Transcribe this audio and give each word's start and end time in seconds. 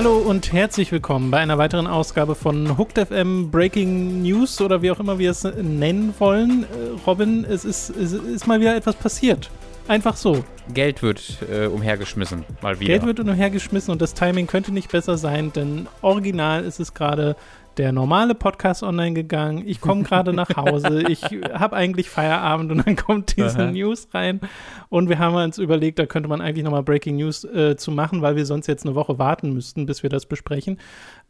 Hallo 0.00 0.16
und 0.16 0.54
herzlich 0.54 0.92
willkommen 0.92 1.30
bei 1.30 1.40
einer 1.40 1.58
weiteren 1.58 1.86
Ausgabe 1.86 2.34
von 2.34 2.78
Hooked 2.78 2.98
FM 2.98 3.50
Breaking 3.50 4.22
News 4.22 4.58
oder 4.62 4.80
wie 4.80 4.90
auch 4.90 4.98
immer 4.98 5.18
wir 5.18 5.30
es 5.30 5.44
nennen 5.44 6.14
wollen. 6.18 6.62
Äh, 6.62 6.98
Robin, 7.06 7.44
es 7.44 7.66
ist, 7.66 7.90
es 7.90 8.14
ist 8.14 8.46
mal 8.46 8.62
wieder 8.62 8.74
etwas 8.74 8.96
passiert. 8.96 9.50
Einfach 9.88 10.16
so. 10.16 10.42
Geld 10.72 11.02
wird 11.02 11.42
äh, 11.52 11.66
umhergeschmissen, 11.66 12.46
mal 12.62 12.80
wieder. 12.80 12.94
Geld 12.94 13.04
wird 13.04 13.20
umhergeschmissen 13.20 13.92
und 13.92 14.00
das 14.00 14.14
Timing 14.14 14.46
könnte 14.46 14.72
nicht 14.72 14.90
besser 14.90 15.18
sein, 15.18 15.52
denn 15.52 15.86
original 16.00 16.64
ist 16.64 16.80
es 16.80 16.94
gerade 16.94 17.36
der 17.76 17.92
normale 17.92 18.34
Podcast 18.34 18.82
online 18.82 19.14
gegangen. 19.14 19.62
Ich 19.66 19.80
komme 19.80 20.02
gerade 20.02 20.32
nach 20.32 20.56
Hause. 20.56 21.04
Ich 21.08 21.22
habe 21.22 21.76
eigentlich 21.76 22.10
Feierabend 22.10 22.70
und 22.72 22.86
dann 22.86 22.96
kommt 22.96 23.36
diese 23.36 23.58
Aha. 23.58 23.70
News 23.70 24.08
rein. 24.12 24.40
Und 24.88 25.08
wir 25.08 25.18
haben 25.18 25.34
uns 25.34 25.58
überlegt, 25.58 25.98
da 25.98 26.06
könnte 26.06 26.28
man 26.28 26.40
eigentlich 26.40 26.64
nochmal 26.64 26.82
Breaking 26.82 27.16
News 27.16 27.44
äh, 27.44 27.76
zu 27.76 27.90
machen, 27.90 28.22
weil 28.22 28.36
wir 28.36 28.46
sonst 28.46 28.66
jetzt 28.66 28.84
eine 28.84 28.94
Woche 28.94 29.18
warten 29.18 29.52
müssten, 29.52 29.86
bis 29.86 30.02
wir 30.02 30.10
das 30.10 30.26
besprechen. 30.26 30.78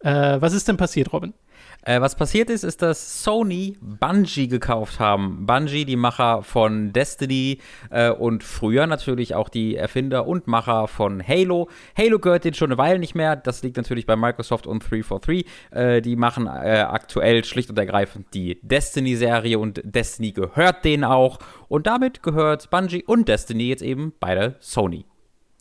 Äh, 0.01 0.41
was 0.41 0.53
ist 0.53 0.69
denn 0.69 0.77
passiert, 0.77 1.13
Robin? 1.13 1.35
Äh, 1.83 2.01
was 2.01 2.15
passiert 2.15 2.51
ist, 2.51 2.63
ist, 2.63 2.83
dass 2.83 3.23
Sony 3.25 3.79
Bungie 3.81 4.49
gekauft 4.49 5.01
haben. 5.01 5.47
Bungie, 5.47 5.85
die 5.85 5.97
Macher 5.97 6.43
von 6.43 6.93
Destiny 6.93 7.59
äh, 7.91 8.11
und 8.11 8.45
früher 8.45 8.87
natürlich 8.87 9.35
auch 9.35 9.49
die 9.49 9.77
Erfinder 9.77 10.27
und 10.27 10.47
Macher 10.47 10.89
von 10.89 11.27
Halo. 11.27 11.69
Halo 11.97 12.19
gehört 12.19 12.45
denen 12.45 12.55
schon 12.55 12.71
eine 12.71 12.79
Weile 12.79 12.99
nicht 12.99 13.15
mehr. 13.15 13.35
Das 13.37 13.63
liegt 13.63 13.79
natürlich 13.79 14.05
bei 14.05 14.17
Microsoft 14.17 14.67
und 14.67 14.81
343. 14.81 15.47
Äh, 15.71 16.03
die 16.03 16.17
machen 16.17 16.47
äh, 16.47 16.85
aktuell 16.87 17.45
schlicht 17.45 17.71
und 17.71 17.79
ergreifend 17.79 18.27
die 18.35 18.59
Destiny-Serie 18.63 19.59
und 19.59 19.81
Destiny 19.85 20.33
gehört 20.33 20.85
denen 20.85 21.05
auch. 21.05 21.39
Und 21.69 21.87
damit 21.87 22.23
gehört 22.23 22.69
Bungie 22.71 23.05
und 23.05 23.29
Destiny 23.29 23.69
jetzt 23.69 23.83
eben 23.83 24.13
beide 24.21 24.57
Sony. 24.61 25.07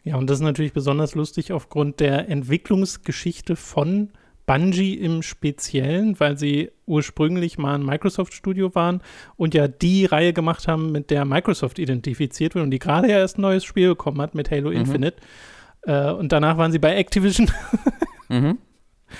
Ja, 0.04 0.16
und 0.17 0.30
das 0.30 0.39
ist 0.39 0.44
natürlich 0.44 0.73
besonders 0.73 1.16
lustig 1.16 1.54
aufgrund 1.54 2.00
der 2.00 2.30
Entwicklungsgeschichte 2.30 3.56
von 3.56 4.09
Bungie 4.50 4.95
im 4.95 5.22
Speziellen, 5.22 6.19
weil 6.19 6.36
sie 6.36 6.72
ursprünglich 6.88 7.59
mal 7.59 7.75
ein 7.75 7.86
Microsoft-Studio 7.86 8.73
waren 8.73 9.03
und 9.38 9.53
ja 9.53 9.67
die 9.67 10.05
Reihe 10.05 10.33
gemacht 10.33 10.67
haben, 10.67 10.92
mit 10.92 11.11
der 11.11 11.23
Microsoft 11.23 11.78
identifiziert 11.78 12.55
wird 12.55 12.64
und 12.64 12.72
die 12.72 12.80
gerade 12.80 13.08
ja 13.08 13.20
erst 13.20 13.38
ein 13.38 13.44
neues 13.44 13.64
Spiel 13.64 13.89
bekommen 13.89 14.20
hat 14.20 14.33
mit 14.33 14.50
Halo 14.50 14.72
mhm. 14.72 14.77
Infinite. 14.77 15.17
Äh, 15.83 16.09
und 16.14 16.31
danach 16.31 16.58
waren 16.58 16.72
sie 16.72 16.80
bei 16.80 16.95
Activision. 16.95 17.52
mhm. 18.30 18.58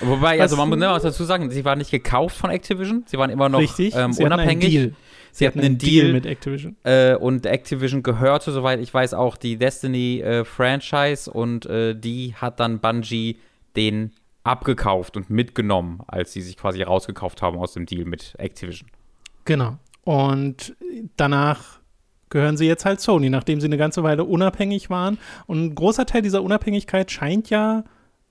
Wobei, 0.00 0.40
also 0.40 0.56
man 0.56 0.68
muss 0.68 0.80
was 0.80 1.04
dazu 1.04 1.22
sagen, 1.22 1.48
sie 1.52 1.64
waren 1.64 1.78
nicht 1.78 1.92
gekauft 1.92 2.36
von 2.36 2.50
Activision, 2.50 3.04
sie 3.06 3.16
waren 3.16 3.30
immer 3.30 3.48
noch 3.48 3.60
richtig, 3.60 3.94
ähm, 3.94 4.12
sie 4.12 4.24
unabhängig. 4.24 4.64
Hatten 4.64 4.64
einen 4.64 4.72
Deal. 4.72 4.94
Sie, 5.30 5.38
sie 5.38 5.46
hatten 5.46 5.60
einen 5.60 5.78
Deal, 5.78 6.04
Deal 6.06 6.12
mit 6.12 6.26
Activision. 6.26 6.76
Äh, 6.82 7.14
und 7.14 7.46
Activision 7.46 8.02
gehörte, 8.02 8.50
soweit 8.50 8.80
ich 8.80 8.92
weiß, 8.92 9.14
auch 9.14 9.36
die 9.36 9.58
Destiny-Franchise 9.58 11.30
äh, 11.30 11.34
und 11.34 11.66
äh, 11.66 11.94
die 11.94 12.34
hat 12.34 12.58
dann 12.58 12.80
Bungie 12.80 13.36
den 13.76 14.10
abgekauft 14.42 15.16
und 15.16 15.30
mitgenommen, 15.30 16.00
als 16.06 16.32
sie 16.32 16.40
sich 16.40 16.56
quasi 16.56 16.82
rausgekauft 16.82 17.42
haben 17.42 17.58
aus 17.58 17.74
dem 17.74 17.86
Deal 17.86 18.04
mit 18.04 18.34
Activision. 18.38 18.88
Genau. 19.44 19.78
Und 20.04 20.74
danach 21.16 21.80
gehören 22.30 22.56
sie 22.56 22.66
jetzt 22.66 22.84
halt 22.84 23.00
Sony, 23.00 23.28
nachdem 23.28 23.60
sie 23.60 23.66
eine 23.66 23.76
ganze 23.76 24.02
Weile 24.02 24.24
unabhängig 24.24 24.88
waren. 24.88 25.18
Und 25.46 25.64
ein 25.64 25.74
großer 25.74 26.06
Teil 26.06 26.22
dieser 26.22 26.42
Unabhängigkeit 26.42 27.10
scheint 27.10 27.50
ja 27.50 27.84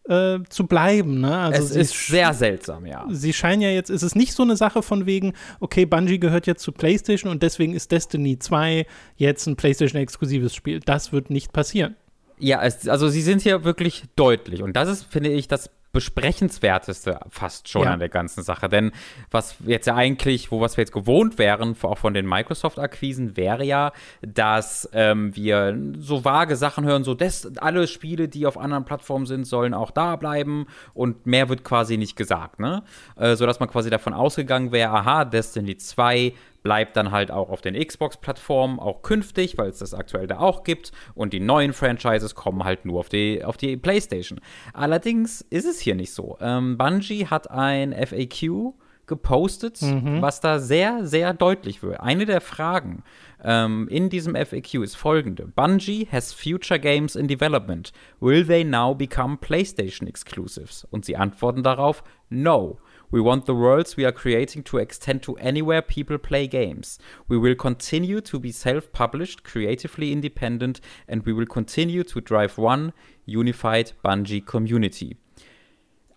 äh, 0.08 0.40
zu 0.50 0.66
bleiben. 0.66 1.22
Ne? 1.22 1.38
Also 1.38 1.64
es 1.64 1.76
ist 1.76 2.08
sehr 2.08 2.34
seltsam, 2.34 2.86
ja. 2.86 3.06
Sie 3.10 3.34
scheinen 3.34 3.62
ja 3.62 3.70
jetzt, 3.70 3.90
ist 3.90 4.02
es 4.02 4.16
nicht 4.16 4.34
so 4.34 4.44
eine 4.44 4.56
Sache 4.56 4.82
von 4.82 5.06
wegen, 5.06 5.34
okay, 5.60 5.86
Bungie 5.86 6.20
gehört 6.20 6.48
jetzt 6.48 6.64
zu 6.64 6.72
PlayStation 6.72 7.32
und 7.32 7.44
deswegen 7.44 7.74
ist 7.74 7.92
Destiny 7.92 8.40
2 8.40 8.88
jetzt 9.18 9.46
ein 9.46 9.56
PlayStation-exklusives 9.56 10.56
Spiel. 10.56 10.80
Das 10.80 11.12
wird 11.12 11.30
nicht 11.30 11.54
passieren. 11.54 11.96
Ja, 12.40 12.64
es, 12.64 12.88
also 12.88 13.10
sie 13.10 13.22
sind 13.22 13.42
hier 13.42 13.66
wirklich 13.66 14.06
deutlich. 14.16 14.64
Und 14.64 14.74
das 14.74 14.88
ist, 14.88 15.04
finde 15.04 15.30
ich, 15.30 15.50
das 15.50 15.70
besprechenswerteste 15.92 17.20
fast 17.30 17.68
schon 17.68 17.84
ja. 17.84 17.94
an 17.94 18.00
der 18.00 18.10
ganzen 18.10 18.44
Sache. 18.44 18.70
Denn 18.70 18.92
was 19.32 19.56
jetzt 19.66 19.88
ja 19.88 19.96
eigentlich, 19.96 20.52
wo 20.52 20.62
was 20.62 20.78
wir 20.78 20.84
jetzt 20.84 20.92
gewohnt 20.92 21.38
wären, 21.38 21.76
auch 21.82 21.98
von 21.98 22.14
den 22.14 22.28
Microsoft-Akquisen, 22.28 23.36
wäre 23.38 23.64
ja, 23.64 23.92
dass 24.22 24.90
ähm, 24.94 25.36
wir 25.36 25.78
so 25.98 26.24
vage 26.24 26.56
Sachen 26.56 26.86
hören, 26.86 27.04
so 27.04 27.16
dass 27.16 27.58
alle 27.58 27.88
Spiele, 27.88 28.28
die 28.28 28.46
auf 28.46 28.58
anderen 28.58 28.86
Plattformen 28.86 29.26
sind, 29.26 29.46
sollen 29.46 29.74
auch 29.74 29.92
da 29.92 30.16
bleiben 30.16 30.68
und 30.94 31.26
mehr 31.26 31.50
wird 31.50 31.64
quasi 31.64 31.98
nicht 31.98 32.16
gesagt, 32.16 32.60
ne? 32.60 32.84
Äh, 33.16 33.36
sodass 33.36 33.60
man 33.60 33.70
quasi 33.70 33.90
davon 33.90 34.14
ausgegangen 34.14 34.72
wäre, 34.72 34.92
aha, 34.92 35.26
Destiny 35.26 35.78
2 35.78 36.34
bleibt 36.64 36.98
dann 36.98 37.12
halt 37.12 37.32
auch 37.32 37.50
auf 37.50 37.62
den 37.62 37.76
Xbox-Plattformen 37.76 38.80
auch 38.80 39.02
künftig, 39.02 39.58
weil 39.58 39.70
es 39.70 39.80
das 39.80 39.94
aktuell 39.94 40.28
da 40.28 40.40
auch 40.40 40.64
gibt. 40.64 40.92
Und 41.16 41.34
die 41.34 41.40
neuen 41.40 41.74
Franchises 41.74 42.36
kommen 42.36 42.64
halt 42.64 42.86
nur 42.86 43.00
auf 43.00 43.10
die, 43.10 43.44
auf 43.44 43.58
die 43.58 43.78
PlayStation. 43.78 44.40
Allerdings 44.74 45.42
ist 45.50 45.66
es 45.66 45.80
hier 45.80 45.96
nicht 45.96 46.14
so. 46.14 46.38
Ähm, 46.42 46.78
Bungie 46.78 47.28
hat 47.28 47.50
ein 47.50 47.94
FAQ 47.94 48.74
gepostet, 49.10 49.82
mhm. 49.82 50.22
was 50.22 50.40
da 50.40 50.60
sehr, 50.60 51.06
sehr 51.06 51.34
deutlich 51.34 51.84
wird. 51.84 52.00
Eine 52.00 52.26
der 52.26 52.40
Fragen 52.40 53.04
ähm, 53.44 53.88
in 53.90 54.10
diesem 54.10 54.36
FAQ 54.36 54.76
ist 54.84 54.96
folgende: 54.96 55.48
Bungie 55.48 56.08
has 56.10 56.32
future 56.32 56.80
games 56.80 57.18
in 57.18 57.28
development. 57.28 57.92
Will 58.22 58.46
they 58.46 58.64
now 58.64 58.96
become 58.96 59.38
PlayStation 59.38 60.08
exclusives? 60.08 60.88
Und 60.92 61.04
sie 61.04 61.18
antworten 61.18 61.64
darauf: 61.64 62.04
No. 62.30 62.78
We 63.12 63.22
want 63.22 63.46
the 63.46 63.56
worlds 63.56 63.98
we 63.98 64.06
are 64.06 64.12
creating 64.12 64.64
to 64.64 64.78
extend 64.78 65.24
to 65.24 65.36
anywhere 65.38 65.82
people 65.82 66.18
play 66.18 66.48
games. 66.48 67.00
We 67.28 67.38
will 67.38 67.56
continue 67.56 68.22
to 68.22 68.40
be 68.40 68.52
self 68.52 68.92
published, 68.92 69.44
creatively 69.44 70.12
independent, 70.12 70.80
and 71.08 71.26
we 71.26 71.34
will 71.34 71.48
continue 71.48 72.04
to 72.04 72.22
drive 72.22 72.58
one 72.58 72.94
unified 73.26 73.94
Bungie 74.04 74.46
community. 74.46 75.18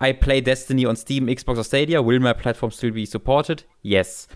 I 0.00 0.12
play 0.12 0.40
Destiny 0.40 0.84
on 0.84 0.96
Steam, 0.96 1.28
Xbox 1.28 1.58
or 1.58 1.64
Stadia. 1.64 2.02
Will 2.02 2.20
my 2.20 2.32
platform 2.32 2.72
still 2.72 2.90
be 2.90 3.06
supported? 3.06 3.64
Yes. 3.82 4.28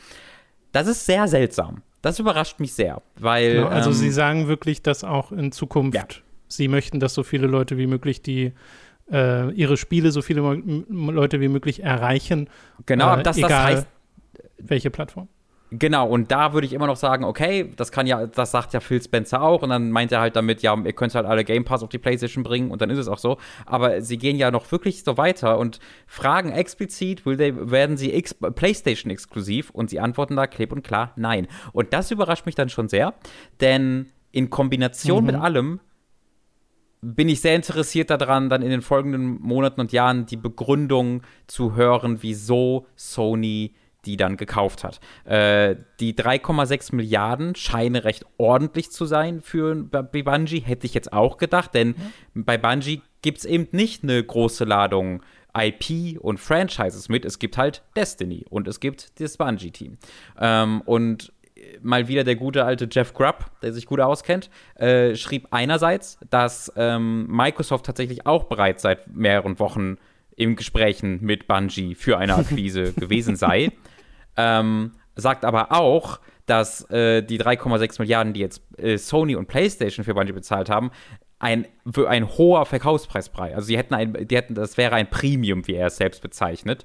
Das 0.72 0.86
ist 0.86 1.04
sehr 1.04 1.26
seltsam. 1.26 1.82
Das 2.02 2.20
überrascht 2.20 2.60
mich 2.60 2.72
sehr, 2.72 3.02
weil. 3.18 3.54
Genau, 3.54 3.66
also, 3.66 3.90
ähm, 3.90 3.96
Sie 3.96 4.10
sagen 4.10 4.46
wirklich, 4.46 4.82
dass 4.82 5.02
auch 5.02 5.32
in 5.32 5.50
Zukunft 5.50 5.96
ja. 5.96 6.06
Sie 6.48 6.68
möchten, 6.68 7.00
dass 7.00 7.14
so 7.14 7.24
viele 7.24 7.48
Leute 7.48 7.76
wie 7.76 7.88
möglich 7.88 8.22
die 8.22 8.52
äh, 9.10 9.50
ihre 9.52 9.76
Spiele 9.76 10.10
so 10.10 10.22
viele 10.22 10.40
Leute 10.40 11.40
wie 11.40 11.48
möglich 11.48 11.82
erreichen. 11.82 12.48
Genau, 12.86 13.16
äh, 13.16 13.22
das, 13.22 13.36
egal, 13.36 13.50
das 13.50 13.60
heißt. 13.60 13.86
Welche 14.58 14.90
Plattform? 14.90 15.28
Genau, 15.72 16.08
und 16.08 16.30
da 16.30 16.52
würde 16.52 16.64
ich 16.64 16.72
immer 16.72 16.86
noch 16.86 16.96
sagen, 16.96 17.24
okay, 17.24 17.72
das 17.76 17.90
kann 17.90 18.06
ja, 18.06 18.26
das 18.26 18.52
sagt 18.52 18.72
ja 18.72 18.78
Phil 18.78 19.02
Spencer 19.02 19.42
auch, 19.42 19.62
und 19.62 19.70
dann 19.70 19.90
meint 19.90 20.12
er 20.12 20.20
halt 20.20 20.36
damit, 20.36 20.62
ja, 20.62 20.76
ihr 20.76 20.92
könnt 20.92 21.14
halt 21.16 21.26
alle 21.26 21.44
Game 21.44 21.64
Pass 21.64 21.82
auf 21.82 21.88
die 21.88 21.98
Playstation 21.98 22.44
bringen, 22.44 22.70
und 22.70 22.80
dann 22.80 22.88
ist 22.88 22.98
es 22.98 23.08
auch 23.08 23.18
so. 23.18 23.38
Aber 23.66 24.00
sie 24.00 24.16
gehen 24.16 24.36
ja 24.36 24.52
noch 24.52 24.70
wirklich 24.70 25.02
so 25.02 25.18
weiter 25.18 25.58
und 25.58 25.80
fragen 26.06 26.52
explizit, 26.52 27.26
will 27.26 27.36
they, 27.36 27.52
werden 27.70 27.96
sie 27.96 28.14
X 28.14 28.34
Playstation 28.34 29.10
exklusiv? 29.10 29.70
Und 29.70 29.90
sie 29.90 29.98
antworten 29.98 30.36
da 30.36 30.46
klipp 30.46 30.70
und 30.70 30.84
klar, 30.84 31.12
nein. 31.16 31.48
Und 31.72 31.92
das 31.92 32.12
überrascht 32.12 32.46
mich 32.46 32.54
dann 32.54 32.68
schon 32.68 32.88
sehr, 32.88 33.14
denn 33.60 34.06
in 34.30 34.50
Kombination 34.50 35.24
mhm. 35.24 35.26
mit 35.26 35.36
allem 35.36 35.80
bin 37.02 37.28
ich 37.28 37.40
sehr 37.40 37.54
interessiert 37.54 38.10
daran, 38.10 38.48
dann 38.48 38.62
in 38.62 38.70
den 38.70 38.82
folgenden 38.82 39.40
Monaten 39.40 39.80
und 39.80 39.92
Jahren 39.92 40.26
die 40.26 40.36
Begründung 40.36 41.22
zu 41.46 41.74
hören, 41.76 42.18
wieso 42.22 42.86
Sony 42.96 43.74
die 44.06 44.16
dann 44.16 44.36
gekauft 44.36 44.84
hat. 44.84 45.00
Äh, 45.24 45.76
die 46.00 46.14
3,6 46.14 46.94
Milliarden 46.94 47.54
scheinen 47.54 47.96
recht 47.96 48.24
ordentlich 48.38 48.90
zu 48.90 49.04
sein 49.04 49.40
für 49.40 49.74
Bungie, 49.74 50.60
hätte 50.60 50.86
ich 50.86 50.94
jetzt 50.94 51.12
auch 51.12 51.36
gedacht, 51.36 51.74
denn 51.74 51.96
mhm. 52.34 52.44
bei 52.44 52.56
Bungie 52.56 53.02
gibt 53.22 53.38
es 53.38 53.44
eben 53.44 53.68
nicht 53.72 54.04
eine 54.04 54.22
große 54.22 54.64
Ladung 54.64 55.22
IP 55.56 56.20
und 56.20 56.38
Franchises 56.38 57.08
mit. 57.08 57.24
Es 57.24 57.38
gibt 57.38 57.56
halt 57.56 57.82
Destiny 57.96 58.44
und 58.48 58.68
es 58.68 58.78
gibt 58.78 59.20
das 59.20 59.36
Bungie-Team. 59.36 59.98
Ähm, 60.38 60.82
und 60.82 61.32
mal 61.82 62.08
wieder 62.08 62.24
der 62.24 62.36
gute 62.36 62.64
alte 62.64 62.88
Jeff 62.90 63.14
Grubb, 63.14 63.50
der 63.62 63.72
sich 63.72 63.86
gut 63.86 64.00
auskennt, 64.00 64.50
äh, 64.76 65.14
schrieb 65.14 65.48
einerseits, 65.50 66.18
dass 66.30 66.72
ähm, 66.76 67.26
Microsoft 67.28 67.86
tatsächlich 67.86 68.26
auch 68.26 68.44
bereits 68.44 68.82
seit 68.82 69.14
mehreren 69.14 69.58
Wochen 69.58 69.96
im 70.36 70.56
Gesprächen 70.56 71.18
mit 71.22 71.46
Bungie 71.46 71.94
für 71.94 72.18
eine 72.18 72.34
Akquise 72.36 72.92
gewesen 72.92 73.36
sei. 73.36 73.72
Ähm, 74.36 74.92
sagt 75.14 75.44
aber 75.44 75.72
auch, 75.72 76.20
dass 76.44 76.88
äh, 76.90 77.22
die 77.22 77.40
3,6 77.40 78.00
Milliarden, 78.00 78.32
die 78.32 78.40
jetzt 78.40 78.62
äh, 78.78 78.98
Sony 78.98 79.34
und 79.34 79.48
PlayStation 79.48 80.04
für 80.04 80.14
Bungie 80.14 80.32
bezahlt 80.32 80.68
haben, 80.70 80.90
ein, 81.38 81.66
ein 82.06 82.28
hoher 82.38 82.64
Verkaufspreispreis. 82.64 83.54
Also 83.54 83.66
sie 83.66 83.76
hätten 83.76 83.94
ein, 83.94 84.26
die 84.26 84.36
hätten, 84.36 84.54
das 84.54 84.76
wäre 84.76 84.94
ein 84.94 85.10
Premium, 85.10 85.66
wie 85.66 85.74
er 85.74 85.88
es 85.88 85.96
selbst 85.96 86.22
bezeichnet. 86.22 86.84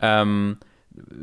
Ähm, 0.00 0.58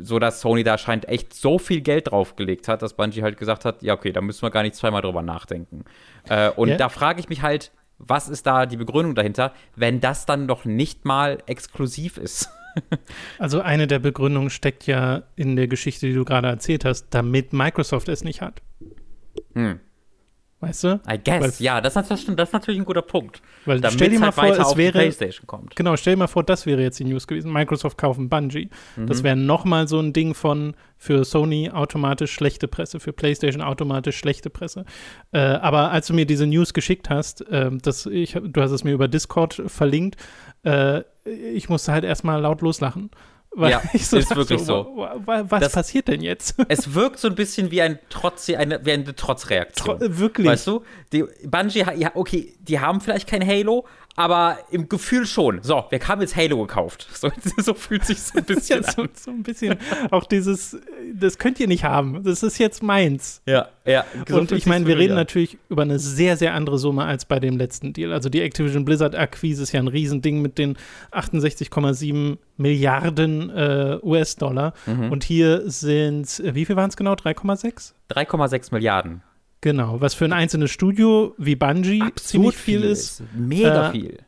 so 0.00 0.18
dass 0.18 0.40
Sony 0.40 0.64
da 0.64 0.78
scheint 0.78 1.08
echt 1.08 1.34
so 1.34 1.58
viel 1.58 1.80
Geld 1.80 2.10
draufgelegt 2.10 2.68
hat, 2.68 2.82
dass 2.82 2.94
Bungie 2.94 3.22
halt 3.22 3.36
gesagt 3.36 3.64
hat, 3.64 3.82
ja, 3.82 3.94
okay, 3.94 4.12
da 4.12 4.20
müssen 4.20 4.42
wir 4.42 4.50
gar 4.50 4.62
nicht 4.62 4.74
zweimal 4.74 5.02
drüber 5.02 5.22
nachdenken. 5.22 5.84
Äh, 6.28 6.50
und 6.50 6.68
yeah. 6.68 6.78
da 6.78 6.88
frage 6.88 7.20
ich 7.20 7.28
mich 7.28 7.42
halt, 7.42 7.70
was 7.98 8.28
ist 8.28 8.46
da 8.46 8.66
die 8.66 8.76
Begründung 8.76 9.14
dahinter, 9.14 9.52
wenn 9.76 10.00
das 10.00 10.24
dann 10.24 10.46
noch 10.46 10.64
nicht 10.64 11.04
mal 11.04 11.38
exklusiv 11.46 12.16
ist? 12.16 12.48
also 13.38 13.60
eine 13.60 13.86
der 13.86 13.98
Begründungen 13.98 14.50
steckt 14.50 14.86
ja 14.86 15.24
in 15.36 15.56
der 15.56 15.68
Geschichte, 15.68 16.06
die 16.06 16.14
du 16.14 16.24
gerade 16.24 16.48
erzählt 16.48 16.84
hast, 16.84 17.08
damit 17.10 17.52
Microsoft 17.52 18.08
es 18.08 18.24
nicht 18.24 18.40
hat. 18.40 18.62
Hm. 19.54 19.80
Weißt 20.60 20.82
du? 20.82 21.00
I 21.08 21.18
guess, 21.22 21.40
weil, 21.40 21.52
ja, 21.60 21.80
das, 21.80 21.94
stimmt, 22.20 22.38
das 22.40 22.48
ist 22.48 22.52
natürlich 22.52 22.80
ein 22.80 22.84
guter 22.84 23.02
Punkt. 23.02 23.40
Weil 23.64 23.80
Damit 23.80 23.94
stell 23.94 24.10
dir 24.10 24.18
mal 24.18 24.34
halt 24.36 24.56
vor, 24.56 24.66
es 24.66 24.76
wäre, 24.76 24.92
PlayStation 24.92 25.46
kommt. 25.46 25.76
Genau, 25.76 25.96
stell 25.96 26.14
dir 26.14 26.18
mal 26.18 26.26
vor, 26.26 26.42
das 26.42 26.66
wäre 26.66 26.82
jetzt 26.82 26.98
die 26.98 27.04
News 27.04 27.28
gewesen. 27.28 27.52
Microsoft 27.52 27.96
kaufen 27.96 28.28
Bungie. 28.28 28.68
Mhm. 28.96 29.06
Das 29.06 29.22
wäre 29.22 29.36
nochmal 29.36 29.86
so 29.86 30.00
ein 30.00 30.12
Ding 30.12 30.34
von 30.34 30.74
für 30.96 31.24
Sony 31.24 31.70
automatisch 31.70 32.32
schlechte 32.32 32.66
Presse, 32.66 32.98
für 32.98 33.12
PlayStation 33.12 33.62
automatisch 33.62 34.18
schlechte 34.18 34.50
Presse. 34.50 34.84
Äh, 35.30 35.38
aber 35.38 35.92
als 35.92 36.08
du 36.08 36.14
mir 36.14 36.26
diese 36.26 36.46
News 36.46 36.74
geschickt 36.74 37.08
hast, 37.08 37.42
äh, 37.48 37.70
das, 37.80 38.06
ich, 38.06 38.36
du 38.42 38.60
hast 38.60 38.72
es 38.72 38.82
mir 38.82 38.92
über 38.92 39.06
Discord 39.06 39.62
verlinkt, 39.66 40.16
äh, 40.64 41.02
ich 41.24 41.68
musste 41.68 41.92
halt 41.92 42.02
erstmal 42.02 42.40
laut 42.40 42.62
loslachen. 42.62 43.10
Weil 43.52 43.70
ja, 43.70 43.82
so 43.94 44.16
ist 44.16 44.34
wirklich 44.36 44.60
so. 44.60 45.08
Was 45.24 45.60
das, 45.60 45.72
passiert 45.72 46.08
denn 46.08 46.20
jetzt? 46.20 46.54
Es 46.68 46.94
wirkt 46.94 47.18
so 47.18 47.28
ein 47.28 47.34
bisschen 47.34 47.70
wie, 47.70 47.82
ein 47.82 47.98
Trotz, 48.08 48.48
eine, 48.50 48.84
wie 48.84 48.92
eine 48.92 49.14
Trotzreaktion. 49.14 49.98
Tro 49.98 50.18
wirklich? 50.18 50.46
Weißt 50.46 50.66
du? 50.66 50.82
Die 51.12 51.24
Bungie, 51.44 51.84
ja, 51.96 52.12
okay, 52.14 52.54
die 52.60 52.78
haben 52.78 53.00
vielleicht 53.00 53.26
kein 53.26 53.46
Halo, 53.46 53.86
aber 54.18 54.58
im 54.72 54.88
Gefühl 54.88 55.26
schon. 55.26 55.62
So, 55.62 55.84
wir 55.90 56.00
haben 56.00 56.20
jetzt 56.20 56.34
Halo 56.34 56.58
gekauft. 56.58 57.06
So, 57.18 57.30
so 57.56 57.74
fühlt 57.74 58.04
sich 58.04 58.20
so 58.20 58.38
ein 58.38 58.44
bisschen 58.44 58.82
ja, 58.82 58.92
so, 58.92 59.06
so, 59.12 59.32
ein 59.32 59.42
bisschen 59.42 59.76
auch 60.10 60.24
dieses, 60.24 60.76
das 61.12 61.38
könnt 61.38 61.58
ihr 61.58 61.66
nicht 61.66 61.82
haben. 61.82 62.22
Das 62.22 62.44
ist 62.44 62.58
jetzt 62.58 62.80
meins. 62.80 63.42
Ja, 63.44 63.68
ja. 63.84 64.04
So 64.28 64.38
Und 64.38 64.52
ich 64.52 64.66
meine, 64.66 64.86
wir 64.86 64.98
reden 64.98 65.14
ja. 65.14 65.16
natürlich 65.16 65.58
über 65.68 65.82
eine 65.82 65.98
sehr, 65.98 66.36
sehr 66.36 66.54
andere 66.54 66.78
Summe 66.78 67.04
als 67.04 67.24
bei 67.24 67.40
dem 67.40 67.58
letzten 67.58 67.92
Deal. 67.92 68.12
Also 68.12 68.28
die 68.28 68.40
Activision 68.40 68.84
Blizzard 68.84 69.16
Akquise 69.16 69.64
ist 69.64 69.72
ja 69.72 69.80
ein 69.80 69.88
Riesending 69.88 70.40
mit 70.40 70.58
den 70.58 70.76
68,7 71.10 72.38
Milliarden 72.56 73.50
äh, 73.50 73.98
US-Dollar. 74.02 74.74
Mhm. 74.86 75.10
Und 75.10 75.24
hier 75.24 75.68
sind, 75.68 76.40
wie 76.44 76.64
viel 76.64 76.76
waren 76.76 76.90
es 76.90 76.96
genau? 76.96 77.14
3,6? 77.14 77.94
3,6 78.10 78.72
Milliarden. 78.72 79.22
Genau, 79.60 80.00
was 80.00 80.14
für 80.14 80.24
ein 80.24 80.32
einzelnes 80.32 80.70
Studio 80.70 81.34
wie 81.36 81.56
Bungie 81.56 82.00
Absurd 82.00 82.20
ziemlich 82.20 82.56
viel, 82.56 82.80
viel 82.80 82.90
ist. 82.90 83.22
Mega 83.34 83.88
äh, 83.88 83.92
viel. 83.92 84.18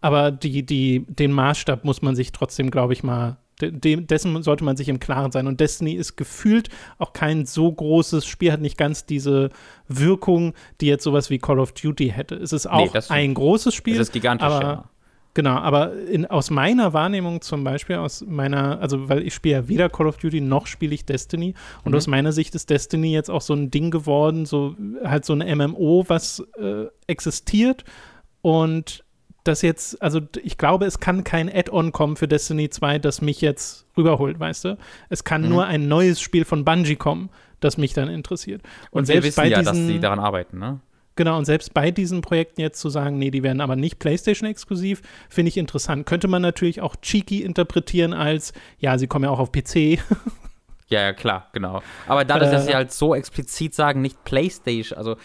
Aber 0.00 0.30
die, 0.30 0.64
die, 0.64 1.04
den 1.06 1.32
Maßstab 1.32 1.84
muss 1.84 2.00
man 2.00 2.16
sich 2.16 2.32
trotzdem, 2.32 2.70
glaube 2.70 2.94
ich, 2.94 3.02
mal, 3.02 3.36
de 3.60 3.96
dessen 3.96 4.42
sollte 4.42 4.64
man 4.64 4.78
sich 4.78 4.88
im 4.88 4.98
Klaren 4.98 5.32
sein. 5.32 5.46
Und 5.46 5.60
Destiny 5.60 5.92
ist 5.92 6.16
gefühlt 6.16 6.70
auch 6.98 7.12
kein 7.12 7.44
so 7.44 7.70
großes 7.70 8.24
Spiel, 8.24 8.52
hat 8.52 8.62
nicht 8.62 8.78
ganz 8.78 9.04
diese 9.04 9.50
Wirkung, 9.88 10.54
die 10.80 10.86
jetzt 10.86 11.04
sowas 11.04 11.28
wie 11.28 11.38
Call 11.38 11.58
of 11.58 11.72
Duty 11.72 12.08
hätte. 12.08 12.36
Es 12.36 12.54
ist 12.54 12.66
auch 12.66 12.94
nee, 12.94 13.00
ein 13.10 13.34
großes 13.34 13.74
Spiel. 13.74 13.94
Es 13.94 14.08
ist 14.08 14.12
gigantisch, 14.12 14.46
aber, 14.46 14.62
ja. 14.62 14.84
Genau, 15.32 15.56
aber 15.56 15.94
in, 15.94 16.26
aus 16.26 16.50
meiner 16.50 16.92
Wahrnehmung 16.92 17.40
zum 17.40 17.62
Beispiel, 17.62 17.96
aus 17.96 18.24
meiner, 18.26 18.80
also 18.80 19.08
weil 19.08 19.22
ich 19.22 19.32
spiele 19.32 19.54
ja 19.54 19.68
weder 19.68 19.88
Call 19.88 20.08
of 20.08 20.16
Duty 20.16 20.40
noch 20.40 20.66
spiele 20.66 20.92
ich 20.92 21.04
Destiny 21.04 21.54
und 21.84 21.92
mhm. 21.92 21.98
aus 21.98 22.08
meiner 22.08 22.32
Sicht 22.32 22.54
ist 22.56 22.68
Destiny 22.68 23.12
jetzt 23.12 23.30
auch 23.30 23.40
so 23.40 23.54
ein 23.54 23.70
Ding 23.70 23.92
geworden, 23.92 24.44
so 24.44 24.74
halt 25.04 25.24
so 25.24 25.32
ein 25.34 25.58
MMO, 25.58 26.04
was 26.08 26.44
äh, 26.58 26.86
existiert 27.06 27.84
und 28.42 29.04
das 29.44 29.62
jetzt, 29.62 30.02
also 30.02 30.20
ich 30.42 30.58
glaube, 30.58 30.84
es 30.84 30.98
kann 30.98 31.24
kein 31.24 31.48
Add-on 31.48 31.92
kommen 31.92 32.16
für 32.16 32.28
Destiny 32.28 32.68
2, 32.68 32.98
das 32.98 33.22
mich 33.22 33.40
jetzt 33.40 33.86
rüberholt, 33.96 34.38
weißt 34.38 34.64
du? 34.64 34.78
Es 35.08 35.24
kann 35.24 35.42
mhm. 35.42 35.48
nur 35.48 35.66
ein 35.66 35.88
neues 35.88 36.20
Spiel 36.20 36.44
von 36.44 36.64
Bungie 36.64 36.96
kommen, 36.96 37.30
das 37.60 37.78
mich 37.78 37.94
dann 37.94 38.08
interessiert. 38.08 38.62
Und, 38.90 39.00
und 39.00 39.04
selbst 39.06 39.22
wir 39.22 39.28
wissen 39.28 39.40
bei 39.40 39.48
ja, 39.48 39.58
diesen, 39.60 39.86
dass 39.86 39.94
sie 39.94 40.00
daran 40.00 40.18
arbeiten, 40.18 40.58
ne? 40.58 40.80
Genau, 41.16 41.36
und 41.36 41.44
selbst 41.44 41.74
bei 41.74 41.90
diesen 41.90 42.22
Projekten 42.22 42.60
jetzt 42.60 42.80
zu 42.80 42.88
sagen, 42.88 43.18
nee, 43.18 43.30
die 43.30 43.42
werden 43.42 43.60
aber 43.60 43.76
nicht 43.76 43.98
PlayStation-exklusiv, 43.98 45.02
finde 45.28 45.48
ich 45.48 45.56
interessant. 45.56 46.06
Könnte 46.06 46.28
man 46.28 46.40
natürlich 46.40 46.80
auch 46.80 46.96
cheeky 46.96 47.42
interpretieren 47.42 48.14
als, 48.14 48.52
ja, 48.78 48.96
sie 48.96 49.06
kommen 49.06 49.24
ja 49.24 49.30
auch 49.30 49.40
auf 49.40 49.52
PC. 49.52 49.98
Ja, 50.90 51.02
ja, 51.02 51.12
klar, 51.12 51.46
genau. 51.52 51.82
Aber 52.08 52.24
dadurch, 52.24 52.48
äh, 52.48 52.52
dass 52.52 52.66
sie 52.66 52.74
halt 52.74 52.92
so 52.92 53.14
explizit 53.14 53.74
sagen, 53.74 54.02
nicht 54.02 54.24
PlayStation, 54.24 54.98
also 54.98 55.16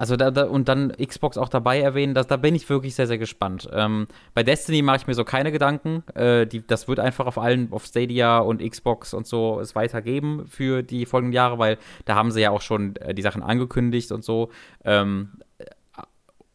also 0.00 0.16
da, 0.16 0.30
da, 0.30 0.44
und 0.44 0.66
dann 0.66 0.92
Xbox 0.92 1.36
auch 1.36 1.50
dabei 1.50 1.78
erwähnen, 1.78 2.14
das, 2.14 2.26
da 2.26 2.38
bin 2.38 2.54
ich 2.54 2.66
wirklich 2.70 2.94
sehr, 2.94 3.06
sehr 3.06 3.18
gespannt. 3.18 3.68
Ähm, 3.70 4.06
bei 4.32 4.42
Destiny 4.42 4.80
mache 4.80 4.96
ich 4.96 5.06
mir 5.06 5.12
so 5.12 5.24
keine 5.24 5.52
Gedanken. 5.52 6.02
Äh, 6.14 6.46
die, 6.46 6.66
das 6.66 6.88
wird 6.88 6.98
einfach 6.98 7.26
auf 7.26 7.36
allen, 7.36 7.70
auf 7.70 7.84
Stadia 7.84 8.38
und 8.38 8.66
Xbox 8.66 9.12
und 9.12 9.26
so 9.26 9.60
es 9.60 9.74
weitergeben 9.74 10.46
für 10.48 10.82
die 10.82 11.04
folgenden 11.04 11.34
Jahre, 11.34 11.58
weil 11.58 11.76
da 12.06 12.14
haben 12.14 12.30
sie 12.30 12.40
ja 12.40 12.50
auch 12.50 12.62
schon 12.62 12.96
äh, 12.96 13.12
die 13.12 13.20
Sachen 13.20 13.42
angekündigt 13.42 14.10
und 14.10 14.24
so. 14.24 14.48
Ähm, 14.86 15.32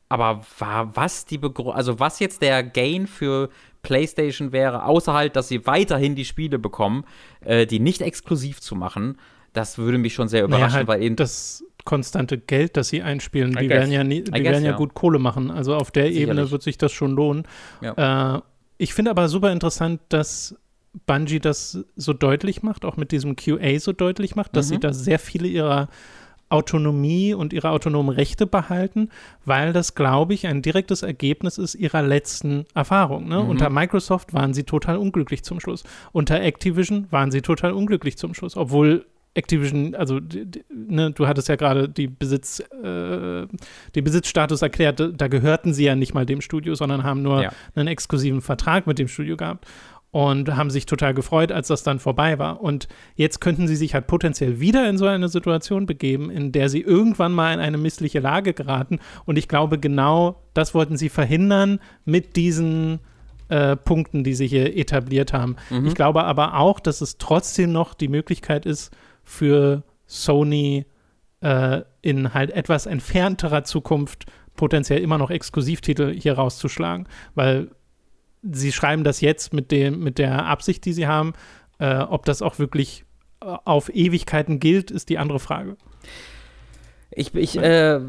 aber 0.09 0.41
war 0.57 0.95
was 0.95 1.25
die 1.25 1.38
Begr 1.38 1.75
also 1.75 2.00
was 2.00 2.19
jetzt 2.19 2.41
der 2.41 2.63
Gain 2.63 3.06
für 3.06 3.50
PlayStation 3.83 4.53
wäre, 4.53 4.86
außer 4.86 5.13
halt, 5.13 5.36
dass 5.36 5.50
sie 5.50 5.68
weiterhin 5.68 6.15
die 6.15 6.25
Spiele 6.25 6.57
bekommen, 6.57 7.06
äh, 7.41 7.68
die 7.68 7.80
nicht 7.80 8.01
exklusiv 8.01 8.59
zu 8.59 8.75
machen, 8.75 9.19
das 9.53 9.77
würde 9.77 10.00
mich 10.00 10.15
schon 10.15 10.30
sehr 10.30 10.44
überraschen, 10.44 10.65
naja, 10.65 10.77
halt 10.77 10.88
weil 10.88 11.03
eben 11.03 11.15
das 11.15 11.63
konstante 11.85 12.37
Geld, 12.37 12.75
das 12.77 12.89
sie 12.89 13.01
einspielen. 13.01 13.51
I 13.53 13.61
die 13.61 13.67
guess. 13.67 13.77
werden 13.77 13.91
ja, 13.91 14.03
nie, 14.03 14.23
die 14.23 14.31
guess, 14.31 14.43
werden 14.43 14.65
ja, 14.65 14.71
ja, 14.71 14.77
gut 14.77 14.93
Kohle 14.93 15.19
machen. 15.19 15.51
Also 15.51 15.75
auf 15.75 15.91
der 15.91 16.07
Sicherlich. 16.07 16.23
Ebene 16.23 16.51
wird 16.51 16.63
sich 16.63 16.77
das 16.77 16.91
schon 16.91 17.11
lohnen. 17.11 17.43
Ja. 17.81 18.37
Äh, 18.37 18.41
ich 18.77 18.93
finde 18.93 19.11
aber 19.11 19.29
super 19.29 19.51
interessant, 19.51 20.01
dass 20.09 20.55
Bungie 21.05 21.39
das 21.39 21.85
so 21.95 22.13
deutlich 22.13 22.63
macht, 22.63 22.85
auch 22.85 22.97
mit 22.97 23.11
diesem 23.11 23.35
QA 23.35 23.79
so 23.79 23.93
deutlich 23.93 24.35
macht, 24.35 24.55
dass 24.55 24.67
mhm. 24.67 24.73
sie 24.73 24.79
da 24.79 24.93
sehr 24.93 25.19
viele 25.19 25.47
ihrer 25.47 25.89
Autonomie 26.49 27.33
und 27.33 27.53
ihre 27.53 27.69
autonomen 27.69 28.13
Rechte 28.13 28.45
behalten, 28.45 29.09
weil 29.45 29.73
das, 29.73 29.95
glaube 29.95 30.33
ich, 30.35 30.45
ein 30.47 30.61
direktes 30.61 31.01
Ergebnis 31.01 31.57
ist 31.57 31.75
ihrer 31.75 32.03
letzten 32.03 32.65
Erfahrung. 32.75 33.27
Ne? 33.27 33.41
Mhm. 33.41 33.49
Unter 33.49 33.69
Microsoft 33.69 34.33
waren 34.33 34.53
sie 34.53 34.63
total 34.63 34.97
unglücklich 34.97 35.43
zum 35.43 35.59
Schluss. 35.59 35.83
Unter 36.11 36.41
Activision 36.41 37.07
waren 37.09 37.31
sie 37.31 37.41
total 37.41 37.73
unglücklich 37.73 38.17
zum 38.17 38.33
Schluss, 38.33 38.55
obwohl 38.55 39.05
Activision, 39.35 39.95
also 39.95 40.19
ne, 40.73 41.11
du 41.11 41.27
hattest 41.27 41.49
ja 41.49 41.57
gerade 41.57 41.89
die 41.89 42.07
Besitz, 42.07 42.61
äh, 42.61 43.45
den 43.95 44.03
Besitzstatus 44.03 44.61
erklärt, 44.61 45.03
da 45.15 45.27
gehörten 45.27 45.73
sie 45.73 45.83
ja 45.83 45.95
nicht 45.95 46.13
mal 46.13 46.25
dem 46.25 46.41
Studio, 46.41 46.73
sondern 46.73 47.03
haben 47.03 47.21
nur 47.21 47.43
ja. 47.43 47.51
einen 47.75 47.87
exklusiven 47.87 48.41
Vertrag 48.41 48.87
mit 48.87 48.97
dem 48.97 49.09
Studio 49.09 49.35
gehabt 49.35 49.67
und 50.11 50.55
haben 50.55 50.69
sich 50.69 50.85
total 50.85 51.13
gefreut, 51.13 51.51
als 51.51 51.67
das 51.67 51.83
dann 51.83 51.99
vorbei 51.99 52.39
war. 52.39 52.61
Und 52.61 52.87
jetzt 53.15 53.41
könnten 53.41 53.67
sie 53.67 53.75
sich 53.75 53.93
halt 53.93 54.07
potenziell 54.07 54.61
wieder 54.61 54.89
in 54.89 54.97
so 54.97 55.05
eine 55.05 55.27
Situation 55.27 55.85
begeben, 55.85 56.29
in 56.29 56.53
der 56.53 56.69
sie 56.69 56.79
irgendwann 56.79 57.33
mal 57.33 57.53
in 57.53 57.59
eine 57.59 57.77
missliche 57.77 58.21
Lage 58.21 58.53
geraten. 58.53 58.99
Und 59.25 59.38
ich 59.38 59.49
glaube, 59.49 59.77
genau 59.77 60.41
das 60.53 60.73
wollten 60.73 60.95
sie 60.95 61.09
verhindern 61.09 61.79
mit 62.05 62.38
diesen 62.38 62.99
äh, 63.49 63.75
Punkten, 63.75 64.23
die 64.23 64.35
sie 64.35 64.47
hier 64.47 64.77
etabliert 64.77 65.33
haben. 65.33 65.57
Mhm. 65.69 65.88
Ich 65.88 65.95
glaube 65.95 66.24
aber 66.24 66.57
auch, 66.57 66.79
dass 66.79 67.01
es 67.01 67.17
trotzdem 67.17 67.74
noch 67.74 67.93
die 67.93 68.07
Möglichkeit 68.07 68.65
ist, 68.65 68.95
für 69.25 69.84
Sony 70.05 70.86
äh, 71.41 71.82
in 72.01 72.34
halt 72.34 72.51
etwas 72.51 72.86
entfernterer 72.86 73.63
Zukunft 73.63 74.25
potenziell 74.55 75.01
immer 75.01 75.17
noch 75.17 75.29
Exklusivtitel 75.29 76.13
hier 76.13 76.34
rauszuschlagen, 76.34 77.08
weil 77.34 77.72
sie 78.41 78.72
schreiben 78.72 79.03
das 79.03 79.22
jetzt 79.22 79.53
mit, 79.53 79.72
dem, 79.72 80.00
mit 80.00 80.17
der 80.17 80.46
Absicht, 80.46 80.86
die 80.86 80.94
sie 80.94 81.08
haben. 81.08 81.34
Äh, 81.77 81.98
ob 81.98 82.25
das 82.25 82.41
auch 82.41 82.58
wirklich 82.60 83.03
äh, 83.41 83.46
auf 83.65 83.94
Ewigkeiten 83.94 84.60
gilt, 84.60 84.91
ist 84.91 85.10
die 85.10 85.17
andere 85.17 85.39
Frage. 85.39 85.75
Ich, 87.12 87.34
ich 87.36 87.58
äh, 87.58 88.00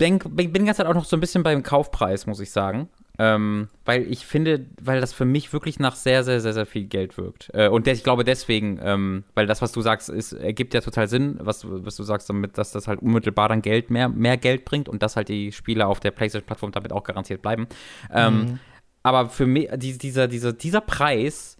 denk, 0.00 0.36
bin 0.36 0.52
die 0.52 0.58
ganze 0.64 0.78
Zeit 0.78 0.86
auch 0.86 0.94
noch 0.94 1.04
so 1.04 1.16
ein 1.16 1.20
bisschen 1.20 1.42
beim 1.42 1.62
Kaufpreis, 1.62 2.26
muss 2.26 2.40
ich 2.40 2.50
sagen. 2.50 2.88
Ähm, 3.16 3.68
weil 3.84 4.10
ich 4.10 4.26
finde, 4.26 4.66
weil 4.80 5.00
das 5.00 5.12
für 5.12 5.24
mich 5.24 5.52
wirklich 5.52 5.78
nach 5.78 5.94
sehr, 5.94 6.24
sehr, 6.24 6.40
sehr, 6.40 6.52
sehr 6.52 6.66
viel 6.66 6.84
Geld 6.84 7.16
wirkt. 7.16 7.48
Äh, 7.54 7.68
und 7.68 7.86
ich 7.86 8.02
glaube 8.02 8.24
deswegen, 8.24 8.80
ähm, 8.82 9.22
weil 9.34 9.46
das, 9.46 9.62
was 9.62 9.70
du 9.70 9.82
sagst, 9.82 10.08
ist, 10.08 10.32
ergibt 10.32 10.74
ja 10.74 10.80
total 10.80 11.06
Sinn, 11.06 11.36
was, 11.38 11.64
was 11.64 11.94
du 11.94 12.02
sagst 12.02 12.28
damit, 12.28 12.58
dass 12.58 12.72
das 12.72 12.88
halt 12.88 13.00
unmittelbar 13.00 13.48
dann 13.48 13.62
Geld 13.62 13.90
mehr, 13.90 14.08
mehr 14.08 14.36
Geld 14.36 14.64
bringt 14.64 14.88
und 14.88 15.02
dass 15.02 15.14
halt 15.14 15.28
die 15.28 15.52
Spieler 15.52 15.86
auf 15.86 16.00
der 16.00 16.10
PlayStation-Plattform 16.10 16.72
damit 16.72 16.92
auch 16.92 17.04
garantiert 17.04 17.40
bleiben. 17.40 17.68
Ähm, 18.12 18.34
mhm. 18.34 18.58
Aber 19.04 19.28
für 19.28 19.46
mich, 19.46 19.68
die, 19.76 19.96
dieser, 19.96 20.26
dieser, 20.26 20.52
dieser 20.52 20.80
Preis 20.80 21.56